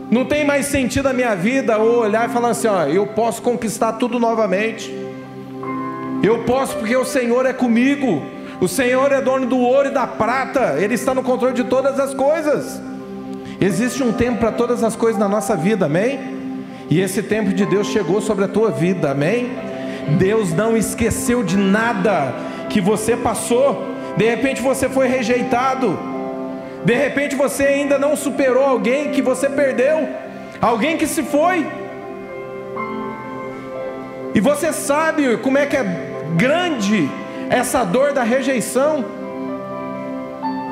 Não 0.09 0.25
tem 0.25 0.43
mais 0.43 0.65
sentido 0.65 1.07
a 1.07 1.13
minha 1.13 1.35
vida", 1.35 1.77
ou 1.77 1.99
olhar 1.99 2.27
e 2.27 2.33
falar 2.33 2.49
assim, 2.49 2.67
ó: 2.67 2.85
"Eu 2.85 3.05
posso 3.05 3.43
conquistar 3.43 3.93
tudo 3.93 4.19
novamente". 4.19 4.91
Eu 6.23 6.39
posso 6.45 6.77
porque 6.77 6.97
o 6.97 7.05
Senhor 7.05 7.45
é 7.45 7.53
comigo. 7.53 8.23
O 8.59 8.67
Senhor 8.67 9.11
é 9.11 9.21
dono 9.21 9.45
do 9.45 9.59
ouro 9.59 9.89
e 9.89 9.91
da 9.91 10.07
prata. 10.07 10.77
Ele 10.79 10.95
está 10.95 11.13
no 11.13 11.21
controle 11.21 11.53
de 11.53 11.63
todas 11.63 11.99
as 11.99 12.11
coisas. 12.11 12.81
Existe 13.63 14.01
um 14.01 14.11
tempo 14.11 14.39
para 14.39 14.51
todas 14.51 14.83
as 14.83 14.95
coisas 14.95 15.19
na 15.19 15.27
nossa 15.27 15.55
vida, 15.55 15.85
amém? 15.85 16.19
E 16.89 16.99
esse 16.99 17.21
tempo 17.21 17.53
de 17.53 17.63
Deus 17.63 17.85
chegou 17.85 18.19
sobre 18.19 18.45
a 18.45 18.47
tua 18.47 18.71
vida, 18.71 19.11
amém? 19.11 19.51
Deus 20.17 20.51
não 20.51 20.75
esqueceu 20.75 21.43
de 21.43 21.55
nada 21.57 22.33
que 22.71 22.81
você 22.81 23.15
passou. 23.15 23.85
De 24.17 24.25
repente 24.27 24.63
você 24.63 24.89
foi 24.89 25.07
rejeitado. 25.07 25.95
De 26.83 26.95
repente 26.95 27.35
você 27.35 27.63
ainda 27.65 27.99
não 27.99 28.15
superou 28.15 28.63
alguém 28.63 29.11
que 29.11 29.21
você 29.21 29.47
perdeu, 29.47 30.09
alguém 30.59 30.97
que 30.97 31.05
se 31.05 31.21
foi. 31.21 31.67
E 34.33 34.39
você 34.39 34.73
sabe 34.73 35.37
como 35.37 35.59
é 35.59 35.67
que 35.67 35.77
é 35.77 35.85
grande 36.35 37.07
essa 37.47 37.83
dor 37.83 38.11
da 38.11 38.23
rejeição. 38.23 39.05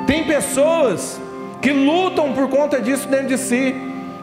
Tem 0.08 0.24
pessoas 0.24 1.19
que 1.60 1.70
lutam 1.70 2.32
por 2.32 2.48
conta 2.48 2.80
disso 2.80 3.08
dentro 3.08 3.28
de 3.28 3.38
si, 3.38 3.74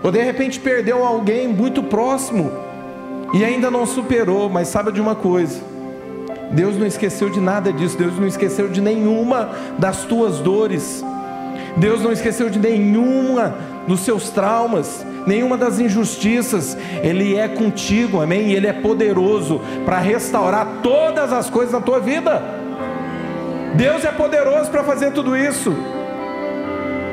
ou 0.04 0.12
de 0.12 0.22
repente 0.22 0.60
perdeu 0.60 1.06
alguém 1.06 1.48
muito 1.48 1.84
próximo 1.84 2.52
e 3.34 3.44
ainda 3.44 3.70
não 3.70 3.86
superou, 3.86 4.50
mas 4.50 4.68
sabe 4.68 4.92
de 4.92 5.02
uma 5.02 5.16
coisa: 5.16 5.60
Deus 6.52 6.78
não 6.78 6.86
esqueceu 6.86 7.30
de 7.30 7.40
nada 7.40 7.72
disso, 7.72 7.98
Deus 7.98 8.18
não 8.18 8.28
esqueceu 8.28 8.70
de 8.70 8.82
nenhuma 8.82 9.50
das 9.78 10.04
tuas 10.06 10.40
dores, 10.40 11.04
Deus 11.76 12.02
não 12.02 12.12
esqueceu 12.12 12.50
de 12.50 12.60
nenhuma 12.60 13.56
dos 13.88 14.02
seus 14.02 14.30
traumas, 14.30 15.06
nenhuma 15.26 15.58
das 15.58 15.80
injustiças, 15.80 16.78
Ele 17.04 17.36
é 17.36 17.48
contigo, 17.48 18.22
amém? 18.22 18.50
E 18.50 18.56
Ele 18.56 18.68
é 18.68 18.74
poderoso 18.74 19.62
para 19.86 20.00
restaurar 20.00 20.68
todas 20.82 21.32
as 21.32 21.50
coisas 21.50 21.74
na 21.74 21.82
tua 21.82 22.00
vida. 22.00 22.42
Deus 23.76 24.04
é 24.04 24.12
poderoso 24.12 24.72
para 24.72 24.84
fazer 24.84 25.12
tudo 25.12 25.38
isso. 25.38 25.76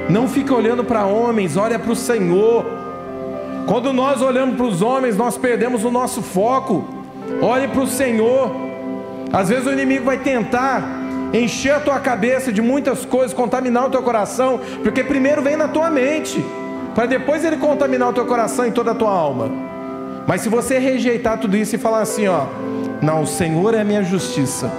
Não 0.09 0.29
fica 0.29 0.55
olhando 0.55 0.85
para 0.85 1.05
homens, 1.07 1.57
olha 1.57 1.79
para 1.79 1.93
o 1.93 1.97
Senhor. 1.97 2.65
Quando 3.67 3.93
nós 3.93 4.21
olhamos 4.21 4.57
para 4.57 4.67
os 4.67 4.83
homens, 4.83 5.17
nós 5.17 5.39
perdemos 5.39 5.85
o 5.85 5.91
nosso 5.91 6.23
foco. 6.23 6.85
Olhe 7.41 7.69
para 7.69 7.81
o 7.81 7.87
Senhor. 7.87 8.51
Às 9.33 9.49
vezes 9.49 9.67
o 9.67 9.73
inimigo 9.73 10.05
vai 10.05 10.19
tentar 10.19 10.83
encher 11.33 11.75
a 11.75 11.81
tua 11.81 11.99
cabeça 11.99 12.53
de 12.53 12.63
muitas 12.63 13.05
coisas, 13.05 13.33
contaminar 13.33 13.87
o 13.87 13.91
teu 13.91 14.03
coração, 14.03 14.61
porque 14.83 15.03
primeiro 15.03 15.43
vem 15.43 15.57
na 15.57 15.67
tua 15.67 15.91
mente 15.91 16.45
para 16.95 17.07
depois 17.07 17.45
ele 17.45 17.57
contaminar 17.57 18.11
o 18.11 18.13
teu 18.13 18.25
coração 18.25 18.67
e 18.67 18.71
toda 18.71 18.93
a 18.93 18.95
tua 18.95 19.11
alma. 19.11 19.51
Mas 20.27 20.43
se 20.43 20.49
você 20.49 20.79
rejeitar 20.79 21.39
tudo 21.39 21.57
isso 21.57 21.75
e 21.75 21.79
falar 21.79 22.03
assim, 22.03 22.29
ó, 22.29 22.47
não, 23.03 23.23
o 23.23 23.27
Senhor 23.27 23.75
é 23.75 23.81
a 23.81 23.85
minha 23.85 24.03
justiça. 24.05 24.71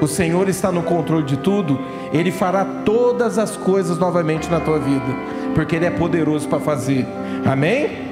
O 0.00 0.06
Senhor 0.06 0.48
está 0.48 0.70
no 0.70 0.82
controle 0.82 1.24
de 1.24 1.36
tudo, 1.36 1.78
ele 2.12 2.30
fará 2.30 2.64
todas 2.84 3.38
as 3.38 3.56
coisas 3.56 3.98
novamente 3.98 4.50
na 4.50 4.60
tua 4.60 4.78
vida, 4.78 5.14
porque 5.54 5.76
ele 5.76 5.86
é 5.86 5.90
poderoso 5.90 6.48
para 6.48 6.60
fazer. 6.60 7.06
Amém? 7.44 8.04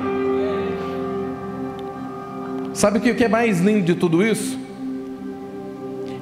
Sabe 2.72 2.98
o 2.98 3.00
que 3.02 3.24
é 3.24 3.28
mais 3.28 3.60
lindo 3.60 3.82
de 3.82 3.94
tudo 3.94 4.22
isso? 4.22 4.58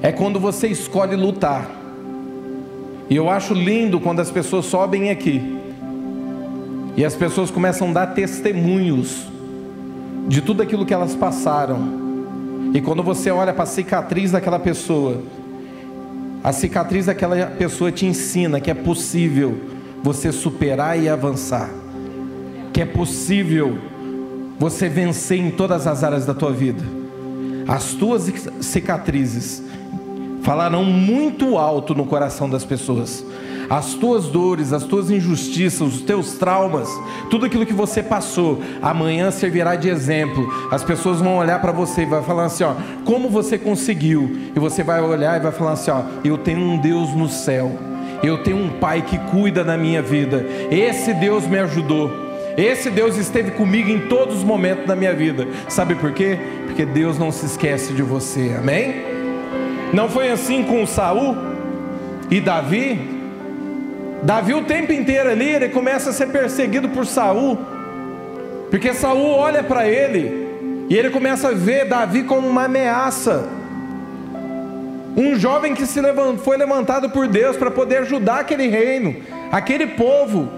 É 0.01 0.11
quando 0.11 0.39
você 0.39 0.67
escolhe 0.67 1.15
lutar. 1.15 1.69
E 3.09 3.15
eu 3.15 3.29
acho 3.29 3.53
lindo 3.53 3.99
quando 3.99 4.19
as 4.19 4.31
pessoas 4.31 4.65
sobem 4.65 5.09
aqui 5.09 5.59
e 6.95 7.05
as 7.05 7.15
pessoas 7.15 7.49
começam 7.49 7.89
a 7.89 7.93
dar 7.93 8.07
testemunhos 8.07 9.27
de 10.27 10.41
tudo 10.41 10.61
aquilo 10.61 10.85
que 10.85 10.93
elas 10.93 11.15
passaram. 11.15 12.01
E 12.73 12.81
quando 12.81 13.03
você 13.03 13.31
olha 13.31 13.53
para 13.53 13.63
a 13.63 13.67
cicatriz 13.67 14.31
daquela 14.31 14.59
pessoa, 14.59 15.21
a 16.43 16.51
cicatriz 16.51 17.05
daquela 17.05 17.47
pessoa 17.47 17.91
te 17.91 18.05
ensina 18.05 18.59
que 18.59 18.71
é 18.71 18.73
possível 18.73 19.59
você 20.03 20.31
superar 20.31 20.99
e 20.99 21.07
avançar. 21.07 21.69
Que 22.73 22.81
é 22.81 22.85
possível 22.85 23.77
você 24.57 24.89
vencer 24.89 25.39
em 25.39 25.51
todas 25.51 25.85
as 25.87 26.03
áreas 26.03 26.25
da 26.25 26.33
tua 26.33 26.51
vida. 26.51 26.83
As 27.67 27.93
tuas 27.93 28.31
cicatrizes 28.61 29.61
falarão 30.41 30.83
muito 30.83 31.57
alto 31.57 31.93
no 31.93 32.05
coração 32.05 32.49
das 32.49 32.65
pessoas 32.65 33.23
as 33.71 33.93
tuas 33.93 34.25
dores, 34.25 34.73
as 34.73 34.83
tuas 34.83 35.09
injustiças, 35.09 35.79
os 35.79 36.01
teus 36.01 36.33
traumas, 36.33 36.89
tudo 37.29 37.45
aquilo 37.45 37.65
que 37.65 37.71
você 37.71 38.03
passou, 38.03 38.61
amanhã 38.81 39.31
servirá 39.31 39.77
de 39.77 39.87
exemplo. 39.87 40.45
As 40.69 40.83
pessoas 40.83 41.21
vão 41.21 41.37
olhar 41.37 41.61
para 41.61 41.71
você 41.71 42.01
e 42.01 42.05
vai 42.05 42.21
falar 42.21 42.47
assim, 42.47 42.65
ó, 42.65 42.73
como 43.05 43.29
você 43.29 43.57
conseguiu? 43.57 44.29
E 44.53 44.59
você 44.59 44.83
vai 44.83 44.99
olhar 44.99 45.37
e 45.37 45.39
vai 45.43 45.53
falar 45.53 45.71
assim, 45.71 45.89
ó, 45.89 46.01
eu 46.21 46.37
tenho 46.37 46.59
um 46.59 46.77
Deus 46.77 47.15
no 47.15 47.29
céu. 47.29 47.71
Eu 48.21 48.43
tenho 48.43 48.57
um 48.57 48.71
pai 48.71 49.03
que 49.03 49.17
cuida 49.17 49.63
da 49.63 49.77
minha 49.77 50.01
vida. 50.01 50.45
Esse 50.69 51.13
Deus 51.13 51.47
me 51.47 51.57
ajudou. 51.59 52.11
Esse 52.57 52.89
Deus 52.89 53.15
esteve 53.15 53.51
comigo 53.51 53.89
em 53.89 54.09
todos 54.09 54.39
os 54.39 54.43
momentos 54.43 54.85
da 54.85 54.97
minha 54.97 55.13
vida. 55.13 55.47
Sabe 55.69 55.95
por 55.95 56.11
quê? 56.11 56.37
Porque 56.65 56.85
Deus 56.85 57.17
não 57.17 57.31
se 57.31 57.45
esquece 57.45 57.93
de 57.93 58.01
você. 58.01 58.53
Amém? 58.59 58.95
Não 59.93 60.09
foi 60.09 60.29
assim 60.29 60.61
com 60.61 60.85
Saul 60.85 61.37
e 62.29 62.41
Davi? 62.41 63.20
Davi 64.23 64.53
o 64.53 64.63
tempo 64.63 64.91
inteiro 64.93 65.29
ali, 65.29 65.49
ele 65.49 65.69
começa 65.69 66.11
a 66.11 66.13
ser 66.13 66.27
perseguido 66.27 66.89
por 66.89 67.05
Saul. 67.05 67.57
Porque 68.69 68.93
Saul 68.93 69.31
olha 69.31 69.63
para 69.63 69.87
ele 69.87 70.85
e 70.89 70.95
ele 70.95 71.09
começa 71.09 71.49
a 71.49 71.53
ver 71.53 71.85
Davi 71.85 72.23
como 72.23 72.47
uma 72.47 72.65
ameaça. 72.65 73.47
Um 75.17 75.35
jovem 75.35 75.73
que 75.73 75.85
se 75.85 75.99
foi 76.43 76.55
levantado 76.55 77.09
por 77.09 77.27
Deus 77.27 77.57
para 77.57 77.69
poder 77.71 77.97
ajudar 77.97 78.41
aquele 78.41 78.67
reino, 78.67 79.15
aquele 79.51 79.87
povo. 79.87 80.49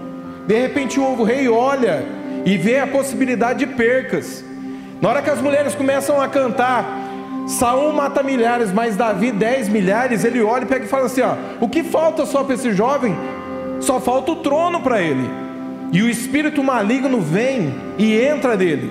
De 0.46 0.58
repente 0.60 1.00
o 1.00 1.22
rei 1.24 1.48
olha 1.48 2.04
e 2.44 2.56
vê 2.56 2.78
a 2.78 2.86
possibilidade 2.86 3.60
de 3.60 3.66
percas. 3.66 4.44
Na 5.00 5.08
hora 5.08 5.22
que 5.22 5.30
as 5.30 5.40
mulheres 5.40 5.74
começam 5.74 6.20
a 6.20 6.28
cantar, 6.28 6.84
Saul 7.48 7.92
mata 7.92 8.22
milhares, 8.22 8.72
mas 8.72 8.96
Davi 8.96 9.32
dez 9.32 9.68
milhares, 9.68 10.24
ele 10.24 10.42
olha 10.42 10.64
e 10.64 10.66
pega 10.66 10.84
e 10.84 10.88
fala 10.88 11.06
assim: 11.06 11.22
ó, 11.22 11.34
o 11.60 11.68
que 11.68 11.82
falta 11.82 12.24
só 12.24 12.44
para 12.44 12.54
esse 12.54 12.72
jovem? 12.72 13.16
Só 13.84 14.00
falta 14.00 14.32
o 14.32 14.36
trono 14.36 14.80
para 14.80 15.00
ele. 15.02 15.28
E 15.92 16.02
o 16.02 16.08
espírito 16.08 16.64
maligno 16.64 17.20
vem 17.20 17.74
e 17.98 18.18
entra 18.18 18.56
nele. 18.56 18.90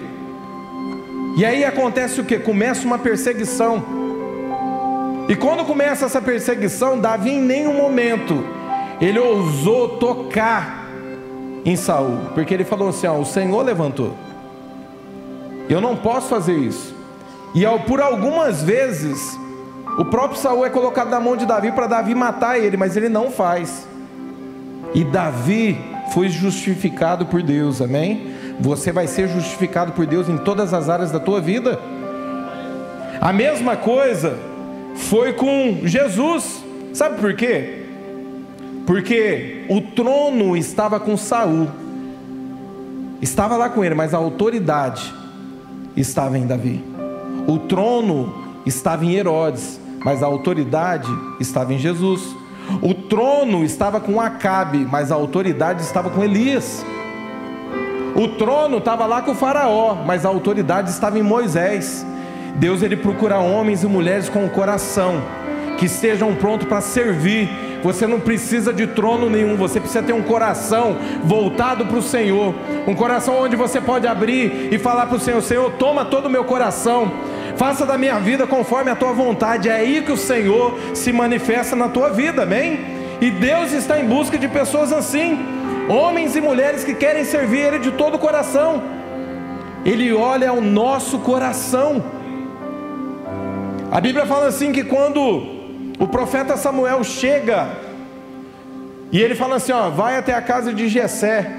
E 1.36 1.44
aí 1.44 1.66
acontece 1.66 2.22
o 2.22 2.24
que? 2.24 2.38
Começa 2.38 2.86
uma 2.86 3.00
perseguição. 3.00 3.84
E 5.28 5.36
quando 5.36 5.66
começa 5.66 6.06
essa 6.06 6.22
perseguição, 6.22 7.00
Davi 7.00 7.32
em 7.32 7.42
nenhum 7.42 7.74
momento 7.74 8.44
ele 9.02 9.18
ousou 9.18 9.98
tocar 9.98 10.86
em 11.66 11.76
Saul, 11.76 12.20
porque 12.36 12.54
ele 12.54 12.64
falou 12.64 12.90
assim: 12.90 13.08
ó, 13.08 13.18
o 13.18 13.26
Senhor 13.26 13.64
levantou. 13.64 14.14
Eu 15.68 15.82
não 15.82 15.96
posso 15.96 16.28
fazer 16.28 16.56
isso. 16.56 16.96
E 17.56 17.66
por 17.88 18.00
algumas 18.00 18.62
vezes 18.62 19.40
o 19.98 20.06
próprio 20.06 20.40
Saul 20.40 20.66
é 20.66 20.70
colocado 20.70 21.10
na 21.10 21.20
mão 21.20 21.36
de 21.36 21.46
Davi 21.46 21.72
para 21.72 21.88
Davi 21.88 22.14
matar 22.14 22.60
ele, 22.60 22.78
mas 22.78 22.96
ele 22.96 23.10
não 23.10 23.32
faz. 23.32 23.88
E 24.94 25.04
Davi 25.04 25.78
foi 26.14 26.30
justificado 26.30 27.26
por 27.26 27.42
Deus, 27.42 27.82
amém? 27.82 28.34
Você 28.60 28.92
vai 28.92 29.08
ser 29.08 29.28
justificado 29.28 29.94
por 29.94 30.06
Deus 30.06 30.30
em 30.30 30.38
todas 30.38 30.74
as 30.74 30.90
áreas 30.90 31.12
da 31.12 31.20
tua 31.20 31.42
vida. 31.42 31.80
A 33.20 33.34
mesma 33.34 33.76
coisa 33.76 34.38
foi 34.96 35.34
com 35.34 35.80
Jesus. 35.84 36.64
Sabe 36.94 37.20
por 37.20 37.36
quê? 37.36 37.86
Porque 38.86 39.66
o 39.70 39.82
trono 39.82 40.56
estava 40.56 41.00
com 41.00 41.18
Saul. 41.18 41.68
Estava 43.22 43.58
lá 43.58 43.70
com 43.70 43.84
ele, 43.84 43.96
mas 43.96 44.14
a 44.14 44.18
autoridade 44.18 45.14
estava 45.96 46.38
em 46.38 46.46
Davi. 46.46 46.84
O 47.48 47.58
trono 47.60 48.34
estava 48.66 49.06
em 49.06 49.16
Herodes, 49.16 49.80
mas 50.04 50.22
a 50.22 50.26
autoridade 50.26 51.10
estava 51.40 51.74
em 51.74 51.78
Jesus. 51.78 52.36
O 52.82 52.94
trono 52.94 53.64
estava 53.64 54.00
com 54.00 54.20
Acabe, 54.20 54.86
mas 54.90 55.12
a 55.12 55.16
autoridade 55.16 55.82
estava 55.82 56.10
com 56.10 56.24
Elias. 56.24 56.86
O 58.16 58.28
trono 58.30 58.78
estava 58.78 59.06
lá 59.06 59.22
com 59.22 59.32
o 59.32 59.36
Faraó, 59.36 59.96
mas 60.06 60.26
a 60.26 60.30
autoridade 60.30 60.90
estava 60.90 61.18
em 61.18 61.24
Moisés. 61.24 62.06
Deus 62.56 62.84
ele 62.84 62.96
procura 62.96 63.40
homens 63.40 63.84
e 63.84 63.88
mulheres 63.88 64.30
com 64.30 64.46
o 64.46 64.50
coração 64.50 65.22
que 65.78 65.86
estejam 65.86 66.36
prontos 66.36 66.68
para 66.68 66.82
servir. 66.82 67.50
Você 67.84 68.08
não 68.08 68.20
precisa 68.20 68.72
de 68.72 68.88
trono 68.88 69.30
nenhum, 69.30 69.58
você 69.58 69.80
precisa 69.80 70.04
ter 70.04 70.14
um 70.14 70.22
coração 70.22 70.96
voltado 71.24 71.86
para 71.86 71.98
o 71.98 72.02
Senhor, 72.02 72.54
um 72.88 72.96
coração 72.96 73.42
onde 73.42 73.56
você 73.56 73.82
pode 73.82 74.08
abrir 74.08 74.72
e 74.72 74.78
falar 74.78 75.08
para 75.08 75.18
o 75.18 75.20
Senhor: 75.20 75.42
Senhor, 75.42 75.72
toma 75.74 76.06
todo 76.06 76.28
o 76.28 76.30
meu 76.30 76.46
coração 76.46 77.12
faça 77.56 77.86
da 77.86 77.98
minha 77.98 78.20
vida 78.20 78.48
conforme 78.48 78.92
a 78.92 78.96
tua 78.96 79.14
vontade. 79.14 79.70
É 79.70 79.74
aí 79.74 80.02
que 80.02 80.12
o 80.12 80.18
Senhor 80.18 80.78
se 80.94 81.12
manifesta 81.12 81.76
na 81.76 81.88
tua 81.88 82.10
vida, 82.10 82.44
amém? 82.44 82.80
E 83.22 83.30
Deus 83.32 83.72
está 83.72 84.00
em 84.00 84.06
busca 84.06 84.38
de 84.38 84.48
pessoas 84.48 84.92
assim, 84.92 85.40
homens 85.88 86.36
e 86.36 86.42
mulheres 86.42 86.84
que 86.84 86.94
querem 86.94 87.24
servir 87.24 87.60
Ele 87.60 87.80
de 87.80 87.92
todo 87.92 88.16
o 88.16 88.20
coração. 88.20 88.84
Ele 89.86 90.14
olha 90.14 90.50
ao 90.50 90.62
nosso 90.62 91.20
coração. 91.20 92.04
A 93.92 94.02
Bíblia 94.02 94.26
fala 94.26 94.48
assim 94.48 94.72
que 94.72 94.84
quando 94.84 95.22
o 96.00 96.08
profeta 96.08 96.58
Samuel 96.58 97.04
chega 97.04 97.68
e 99.12 99.22
ele 99.22 99.36
fala 99.36 99.58
assim, 99.58 99.72
ó, 99.72 99.90
vai 99.90 100.18
até 100.18 100.34
a 100.34 100.42
casa 100.42 100.74
de 100.74 100.88
Jessé, 100.88 101.52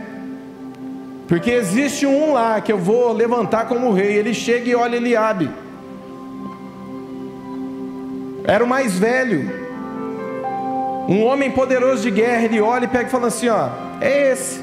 porque 1.29 1.53
existe 1.53 2.05
um 2.05 2.33
lá 2.33 2.61
que 2.61 2.73
eu 2.73 2.79
vou 2.79 3.13
levantar 3.13 3.67
como 3.67 3.93
rei. 3.93 4.17
Ele 4.17 4.35
chega 4.35 4.69
e 4.69 4.75
olha 4.75 4.97
Eliabe 4.97 5.64
era 8.47 8.63
o 8.63 8.67
mais 8.67 8.99
velho, 8.99 9.51
um 11.09 11.25
homem 11.25 11.51
poderoso 11.51 12.03
de 12.03 12.11
guerra. 12.11 12.45
Ele 12.45 12.61
olha 12.61 12.85
e 12.85 12.89
pega 12.89 13.09
e 13.09 13.11
fala 13.11 13.29
assim: 13.29 13.49
Ó, 13.49 13.69
é 14.01 14.33
esse, 14.33 14.61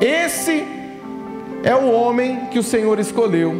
esse 0.00 0.66
é 1.62 1.74
o 1.74 1.90
homem 1.90 2.46
que 2.50 2.58
o 2.58 2.62
Senhor 2.62 2.98
escolheu. 2.98 3.54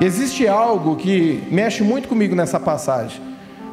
E 0.00 0.04
existe 0.04 0.46
algo 0.46 0.96
que 0.96 1.42
mexe 1.50 1.82
muito 1.82 2.08
comigo 2.08 2.34
nessa 2.34 2.60
passagem, 2.60 3.22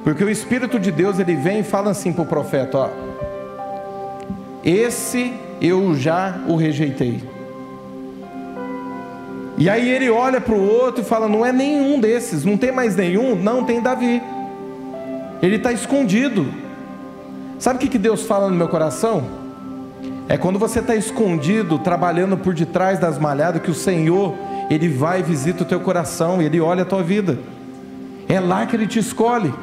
porque 0.03 0.23
o 0.23 0.29
Espírito 0.29 0.79
de 0.79 0.91
Deus 0.91 1.19
ele 1.19 1.35
vem 1.35 1.59
e 1.59 1.63
fala 1.63 1.89
assim 1.89 2.13
para 2.13 2.23
o 2.23 2.27
profeta: 2.27 2.77
Ó, 2.77 2.89
esse 4.63 5.33
eu 5.59 5.95
já 5.95 6.41
o 6.47 6.55
rejeitei. 6.55 7.32
E 9.57 9.69
aí 9.69 9.89
ele 9.89 10.09
olha 10.09 10.41
para 10.41 10.55
o 10.55 10.67
outro 10.67 11.01
e 11.01 11.05
fala: 11.05 11.27
Não 11.27 11.45
é 11.45 11.51
nenhum 11.51 11.99
desses, 11.99 12.43
não 12.43 12.57
tem 12.57 12.71
mais 12.71 12.95
nenhum? 12.95 13.35
Não, 13.35 13.63
tem 13.63 13.81
Davi. 13.81 14.21
Ele 15.41 15.57
está 15.57 15.71
escondido. 15.71 16.47
Sabe 17.59 17.85
o 17.85 17.89
que 17.89 17.97
Deus 17.97 18.23
fala 18.23 18.49
no 18.49 18.55
meu 18.55 18.67
coração? 18.67 19.23
É 20.27 20.37
quando 20.37 20.57
você 20.57 20.79
está 20.79 20.95
escondido, 20.95 21.77
trabalhando 21.77 22.37
por 22.37 22.53
detrás 22.53 22.97
das 22.97 23.19
malhadas, 23.19 23.61
que 23.61 23.69
o 23.69 23.75
Senhor, 23.75 24.33
Ele 24.69 24.89
vai 24.89 25.19
e 25.19 25.23
visita 25.23 25.63
o 25.63 25.65
teu 25.65 25.79
coração, 25.79 26.41
Ele 26.41 26.59
olha 26.59 26.83
a 26.83 26.85
tua 26.85 27.03
vida. 27.03 27.37
É 28.27 28.39
lá 28.39 28.65
que 28.65 28.75
Ele 28.75 28.87
te 28.87 28.99
escolhe. 28.99 29.53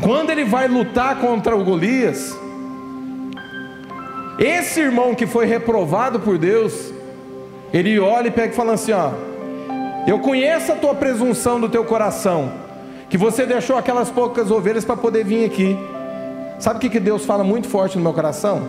Quando 0.00 0.30
Ele 0.30 0.44
vai 0.44 0.68
lutar 0.68 1.16
contra 1.16 1.56
o 1.56 1.64
Golias, 1.64 2.38
esse 4.38 4.80
irmão 4.80 5.14
que 5.14 5.26
foi 5.26 5.46
reprovado 5.46 6.20
por 6.20 6.36
Deus, 6.36 6.92
ele 7.72 7.98
olha 7.98 8.28
e 8.28 8.30
pega 8.30 8.52
e 8.52 8.56
fala 8.56 8.74
assim: 8.74 8.92
ó, 8.92 9.10
eu 10.06 10.18
conheço 10.20 10.72
a 10.72 10.76
tua 10.76 10.94
presunção 10.94 11.60
do 11.60 11.68
teu 11.68 11.84
coração, 11.84 12.52
que 13.10 13.18
você 13.18 13.44
deixou 13.44 13.76
aquelas 13.76 14.10
poucas 14.10 14.50
ovelhas 14.50 14.84
para 14.84 14.96
poder 14.96 15.24
vir 15.24 15.44
aqui. 15.44 15.76
Sabe 16.58 16.78
o 16.78 16.80
que, 16.80 16.88
que 16.88 17.00
Deus 17.00 17.24
fala 17.26 17.44
muito 17.44 17.68
forte 17.68 17.96
no 17.98 18.04
meu 18.04 18.14
coração? 18.14 18.62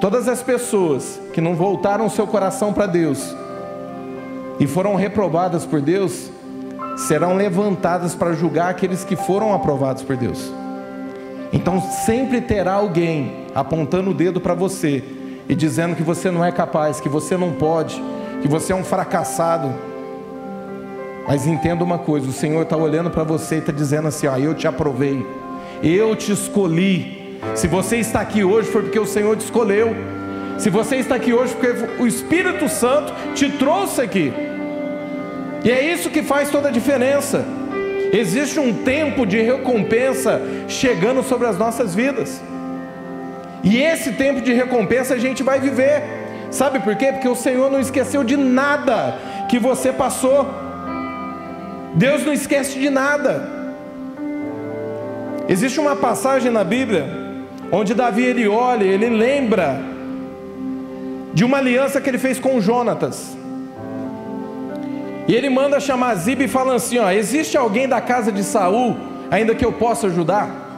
Todas 0.00 0.28
as 0.28 0.42
pessoas 0.42 1.20
que 1.32 1.40
não 1.40 1.54
voltaram 1.54 2.08
seu 2.08 2.26
coração 2.26 2.72
para 2.72 2.86
Deus 2.86 3.34
e 4.58 4.66
foram 4.66 4.94
reprovadas 4.94 5.64
por 5.64 5.80
Deus, 5.80 6.30
serão 6.96 7.34
levantadas 7.34 8.14
para 8.14 8.32
julgar 8.32 8.70
aqueles 8.70 9.04
que 9.04 9.16
foram 9.16 9.54
aprovados 9.54 10.02
por 10.02 10.16
Deus. 10.16 10.52
Então 11.52 11.80
sempre 11.80 12.40
terá 12.40 12.74
alguém 12.74 13.46
apontando 13.54 14.10
o 14.10 14.14
dedo 14.14 14.40
para 14.40 14.54
você 14.54 15.02
e 15.50 15.54
dizendo 15.56 15.96
que 15.96 16.02
você 16.04 16.30
não 16.30 16.44
é 16.44 16.52
capaz, 16.52 17.00
que 17.00 17.08
você 17.08 17.36
não 17.36 17.50
pode, 17.50 18.00
que 18.40 18.46
você 18.46 18.72
é 18.72 18.76
um 18.76 18.84
fracassado. 18.84 19.74
Mas 21.26 21.44
entenda 21.44 21.82
uma 21.82 21.98
coisa: 21.98 22.28
o 22.28 22.32
Senhor 22.32 22.62
está 22.62 22.76
olhando 22.76 23.10
para 23.10 23.24
você 23.24 23.56
e 23.56 23.58
está 23.58 23.72
dizendo 23.72 24.06
assim: 24.06 24.28
ó, 24.28 24.36
eu 24.36 24.54
te 24.54 24.68
aprovei, 24.68 25.26
eu 25.82 26.14
te 26.14 26.30
escolhi. 26.30 27.40
Se 27.56 27.66
você 27.66 27.96
está 27.96 28.20
aqui 28.20 28.44
hoje 28.44 28.70
foi 28.70 28.82
porque 28.82 28.98
o 29.00 29.04
Senhor 29.04 29.36
te 29.36 29.40
escolheu. 29.40 29.92
Se 30.56 30.70
você 30.70 30.96
está 30.96 31.16
aqui 31.16 31.32
hoje 31.32 31.52
porque 31.52 32.00
o 32.00 32.06
Espírito 32.06 32.68
Santo 32.68 33.12
te 33.34 33.50
trouxe 33.50 34.00
aqui. 34.00 34.32
E 35.64 35.70
é 35.70 35.92
isso 35.92 36.10
que 36.10 36.22
faz 36.22 36.48
toda 36.48 36.68
a 36.68 36.70
diferença. 36.70 37.44
Existe 38.12 38.60
um 38.60 38.72
tempo 38.72 39.26
de 39.26 39.40
recompensa 39.40 40.40
chegando 40.68 41.24
sobre 41.24 41.48
as 41.48 41.58
nossas 41.58 41.92
vidas. 41.92 42.40
E 43.62 43.82
esse 43.82 44.12
tempo 44.12 44.40
de 44.40 44.52
recompensa 44.52 45.14
a 45.14 45.18
gente 45.18 45.42
vai 45.42 45.60
viver. 45.60 46.02
Sabe 46.50 46.80
por 46.80 46.96
quê? 46.96 47.12
Porque 47.12 47.28
o 47.28 47.36
Senhor 47.36 47.70
não 47.70 47.80
esqueceu 47.80 48.24
de 48.24 48.36
nada 48.36 49.18
que 49.48 49.58
você 49.58 49.92
passou. 49.92 50.46
Deus 51.94 52.24
não 52.24 52.32
esquece 52.32 52.78
de 52.78 52.88
nada. 52.88 53.48
Existe 55.48 55.80
uma 55.80 55.96
passagem 55.96 56.50
na 56.50 56.64
Bíblia 56.64 57.04
onde 57.72 57.94
Davi 57.94 58.24
ele 58.24 58.48
olha, 58.48 58.84
ele 58.84 59.08
lembra 59.08 59.80
de 61.32 61.44
uma 61.44 61.58
aliança 61.58 62.00
que 62.00 62.08
ele 62.08 62.18
fez 62.18 62.38
com 62.38 62.60
Jonatas. 62.60 63.36
E 65.28 65.34
ele 65.34 65.48
manda 65.48 65.78
chamar 65.78 66.14
Ziba 66.16 66.44
e 66.44 66.48
fala 66.48 66.74
assim: 66.74 66.98
ó, 66.98 67.10
existe 67.10 67.56
alguém 67.56 67.86
da 67.88 68.00
casa 68.00 68.32
de 68.32 68.42
Saul 68.42 68.96
ainda 69.30 69.54
que 69.54 69.64
eu 69.64 69.72
possa 69.72 70.08
ajudar? 70.08 70.69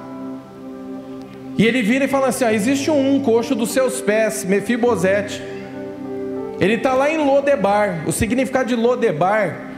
E 1.57 1.67
ele 1.67 1.83
vira 1.83 2.05
e 2.05 2.09
fala 2.09 2.29
assim: 2.29 2.45
ah, 2.45 2.53
existe 2.53 2.91
um 2.91 3.21
coxo 3.21 3.55
dos 3.55 3.71
seus 3.71 4.01
pés, 4.01 4.45
Mefibosete. 4.45 5.43
Ele 6.61 6.75
está 6.75 6.95
lá 6.95 7.11
em 7.11 7.19
Lodebar. 7.19 8.05
O 8.07 8.12
significado 8.12 8.69
de 8.69 8.77
Lodebar 8.77 9.73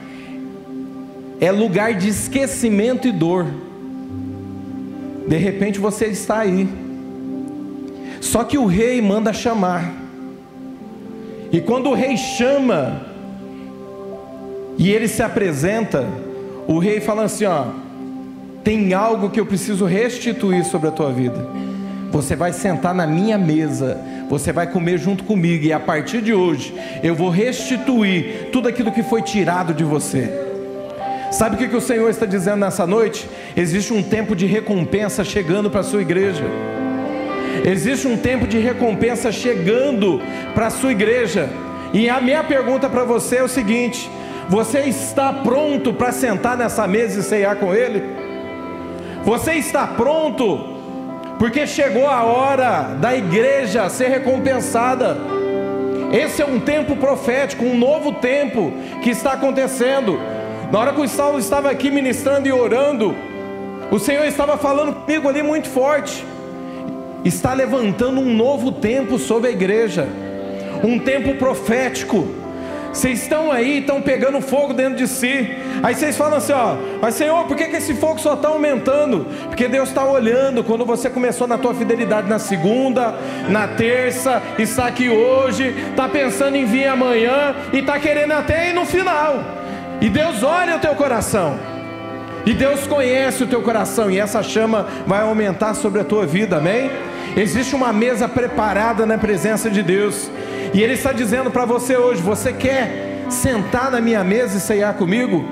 é 1.41 1.51
lugar 1.51 1.95
de 1.95 2.09
esquecimento 2.09 3.09
e 3.09 3.13
dor. 3.13 3.47
De 5.27 5.37
repente 5.37 5.79
você 5.79 6.07
está 6.07 6.41
aí. 6.41 6.69
Só 8.21 8.45
que 8.45 8.59
o 8.59 8.67
rei 8.67 9.01
manda 9.01 9.33
chamar. 9.33 9.93
E 11.51 11.61
quando 11.61 11.89
o 11.89 11.95
rei 11.95 12.17
chama 12.17 13.07
e 14.77 14.91
ele 14.91 15.09
se 15.09 15.23
apresenta, 15.23 16.07
o 16.67 16.79
rei 16.79 17.01
fala 17.01 17.25
assim: 17.25 17.45
ó, 17.45 17.67
tem 18.65 18.95
algo 18.95 19.29
que 19.29 19.39
eu 19.39 19.45
preciso 19.45 19.85
restituir 19.85 20.65
sobre 20.65 20.89
a 20.89 20.91
tua 20.93 21.13
vida. 21.13 21.47
Você 22.11 22.35
vai 22.35 22.53
sentar 22.53 22.95
na 22.95 23.07
minha 23.07 23.37
mesa, 23.37 24.01
você 24.31 24.53
vai 24.53 24.67
comer 24.67 24.99
junto 24.99 25.23
comigo, 25.25 25.67
e 25.67 25.73
a 25.73 25.79
partir 25.79 26.23
de 26.23 26.33
hoje 26.33 26.75
eu 27.03 27.15
vou 27.15 27.29
restituir 27.29 28.49
tudo 28.51 28.67
aquilo 28.67 28.91
que 28.91 29.03
foi 29.03 29.21
tirado 29.21 29.75
de 29.75 29.85
você. 29.85 30.33
Sabe 31.31 31.57
o 31.57 31.59
que, 31.69 31.77
o 31.77 31.81
Senhor 31.81 32.09
está 32.09 32.25
dizendo 32.25 32.59
nessa 32.59 32.87
noite? 32.87 33.29
Existe 33.57 33.93
um 33.93 34.03
tempo 34.03 34.35
de 34.35 34.47
recompensa 34.47 35.25
chegando 35.25 35.69
para 35.69 35.81
a 35.81 35.85
sua 35.85 36.01
igreja. 36.01 36.45
Existe 37.65 38.07
um 38.07 38.17
tempo 38.17 38.47
de 38.47 38.59
recompensa 38.59 39.31
chegando 39.31 40.23
para 40.55 40.69
a 40.69 40.71
sua 40.71 40.93
igreja. 40.93 41.51
E 41.93 42.09
a 42.09 42.21
minha 42.21 42.43
pergunta 42.45 42.89
para 42.89 43.05
você 43.05 43.37
é 43.37 43.43
o 43.43 43.49
seguinte: 43.49 44.09
você 44.49 44.81
está 44.81 45.33
pronto 45.33 45.93
para 45.93 46.13
sentar 46.13 46.57
nessa 46.57 46.87
mesa 46.87 47.19
e 47.19 47.23
ceiar 47.23 47.57
com 47.57 47.75
Ele? 47.75 48.24
Você 49.25 49.55
está 49.55 49.87
pronto? 49.87 50.75
Porque 51.39 51.67
chegou 51.67 52.07
a 52.07 52.25
hora 52.25 52.95
da 53.01 53.17
igreja 53.17 53.89
ser 53.89 54.09
recompensada. 54.09 55.17
Esse 56.13 56.43
é 56.43 56.47
um 56.47 56.61
tempo 56.61 56.95
profético, 56.97 57.65
um 57.65 57.77
novo 57.77 58.13
tempo 58.13 58.71
que 59.03 59.09
está 59.09 59.33
acontecendo. 59.33 60.21
Na 60.71 60.79
hora 60.79 60.93
que 60.93 61.01
o 61.01 61.09
Saulo 61.09 61.39
estava 61.39 61.71
aqui 61.71 61.91
ministrando 61.91 62.47
e 62.47 62.53
orando, 62.53 63.15
o 63.91 63.99
Senhor 63.99 64.27
estava 64.27 64.59
falando 64.59 64.95
comigo 64.95 65.27
ali 65.27 65.43
muito 65.43 65.69
forte. 65.69 66.25
Está 67.25 67.55
levantando 67.55 68.21
um 68.21 68.35
novo 68.35 68.73
tempo 68.73 69.19
sobre 69.19 69.49
a 69.49 69.53
igreja, 69.53 70.07
um 70.85 70.99
tempo 70.99 71.35
profético. 71.37 72.44
Vocês 72.95 73.23
estão 73.23 73.51
aí, 73.51 73.81
estão 73.81 74.01
pegando 74.01 74.41
fogo 74.41 74.73
dentro 74.73 74.95
de 74.95 75.09
si. 75.09 75.51
Aí 75.83 75.97
vocês 75.97 76.17
falam 76.17 76.39
assim: 76.39 76.53
ó, 76.53 76.77
mas 77.03 77.17
Senhor, 77.17 77.45
por 77.45 77.57
que, 77.57 77.65
que 77.65 77.77
esse 77.77 77.93
fogo 77.93 78.21
só 78.21 78.35
está 78.35 78.49
aumentando? 78.49 79.27
Porque 79.49 79.67
Deus 79.67 79.89
está 79.89 80.05
olhando 80.05 80.63
quando 80.63 80.87
você 80.87 81.11
começou 81.11 81.49
na 81.49 81.59
tua 81.59 81.75
fidelidade 81.75 82.29
na 82.29 82.39
segunda, 82.39 83.17
na 83.49 83.67
terça, 83.67 84.41
está 84.57 84.87
aqui 84.87 85.09
hoje, 85.09 85.75
está 85.91 86.09
pensando 86.09 86.55
em 86.57 86.65
vir 86.67 86.87
amanhã 86.87 87.57
e 87.73 87.79
está 87.79 87.99
querendo 87.99 88.33
até 88.33 88.71
ir 88.71 88.75
no 88.75 88.87
final. 88.87 89.43
E 90.01 90.09
Deus 90.09 90.45
olha 90.45 90.77
o 90.77 90.79
teu 90.79 90.95
coração. 90.95 91.59
E 92.47 92.53
Deus 92.53 92.87
conhece 92.87 93.43
o 93.43 93.47
teu 93.47 93.63
coração 93.63 94.09
e 94.09 94.21
essa 94.21 94.41
chama 94.43 94.87
vai 95.05 95.23
aumentar 95.23 95.75
sobre 95.75 96.01
a 96.01 96.05
tua 96.05 96.27
vida, 96.27 96.59
amém? 96.59 96.91
Existe 97.37 97.75
uma 97.75 97.93
mesa 97.93 98.29
preparada 98.29 99.05
na 99.05 99.19
presença 99.19 99.69
de 99.69 99.83
Deus. 99.83 100.31
E 100.73 100.83
Ele 100.83 100.95
está 100.95 101.13
dizendo 101.13 101.51
para 101.51 101.65
você 101.65 101.97
hoje: 101.97 102.23
você 102.23 102.53
quer 102.53 103.25
sentar 103.29 103.91
na 103.91 104.01
minha 104.01 104.23
mesa 104.23 104.57
e 104.57 104.61
ceiar 104.61 104.95
comigo? 104.95 105.45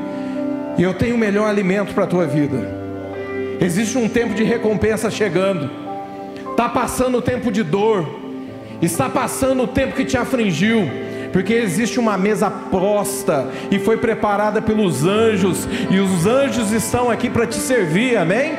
E 0.79 0.83
eu 0.83 0.95
tenho 0.95 1.17
o 1.17 1.19
melhor 1.19 1.49
alimento 1.49 1.93
para 1.93 2.05
a 2.05 2.07
tua 2.07 2.27
vida. 2.27 2.83
Existe 3.61 3.99
um 3.99 4.09
tempo 4.09 4.35
de 4.35 4.45
recompensa 4.45 5.11
chegando. 5.11 5.71
Está 6.51 6.69
passando 6.69 7.19
o 7.19 7.23
tempo 7.23 7.51
de 7.51 7.63
dor. 7.63 8.09
Está 8.81 9.09
passando 9.09 9.65
o 9.65 9.69
tempo 9.69 9.95
que 9.95 10.05
te 10.05 10.17
afligiu 10.17 10.89
porque 11.33 11.55
existe 11.55 11.99
uma 11.99 12.19
mesa 12.19 12.51
posta 12.51 13.49
e 13.71 13.79
foi 13.79 13.97
preparada 13.97 14.61
pelos 14.61 15.07
anjos, 15.07 15.67
e 15.91 15.99
os 15.99 16.27
anjos 16.27 16.73
estão 16.73 17.11
aqui 17.11 17.31
para 17.31 17.47
te 17.47 17.57
servir, 17.57 18.17
amém? 18.19 18.53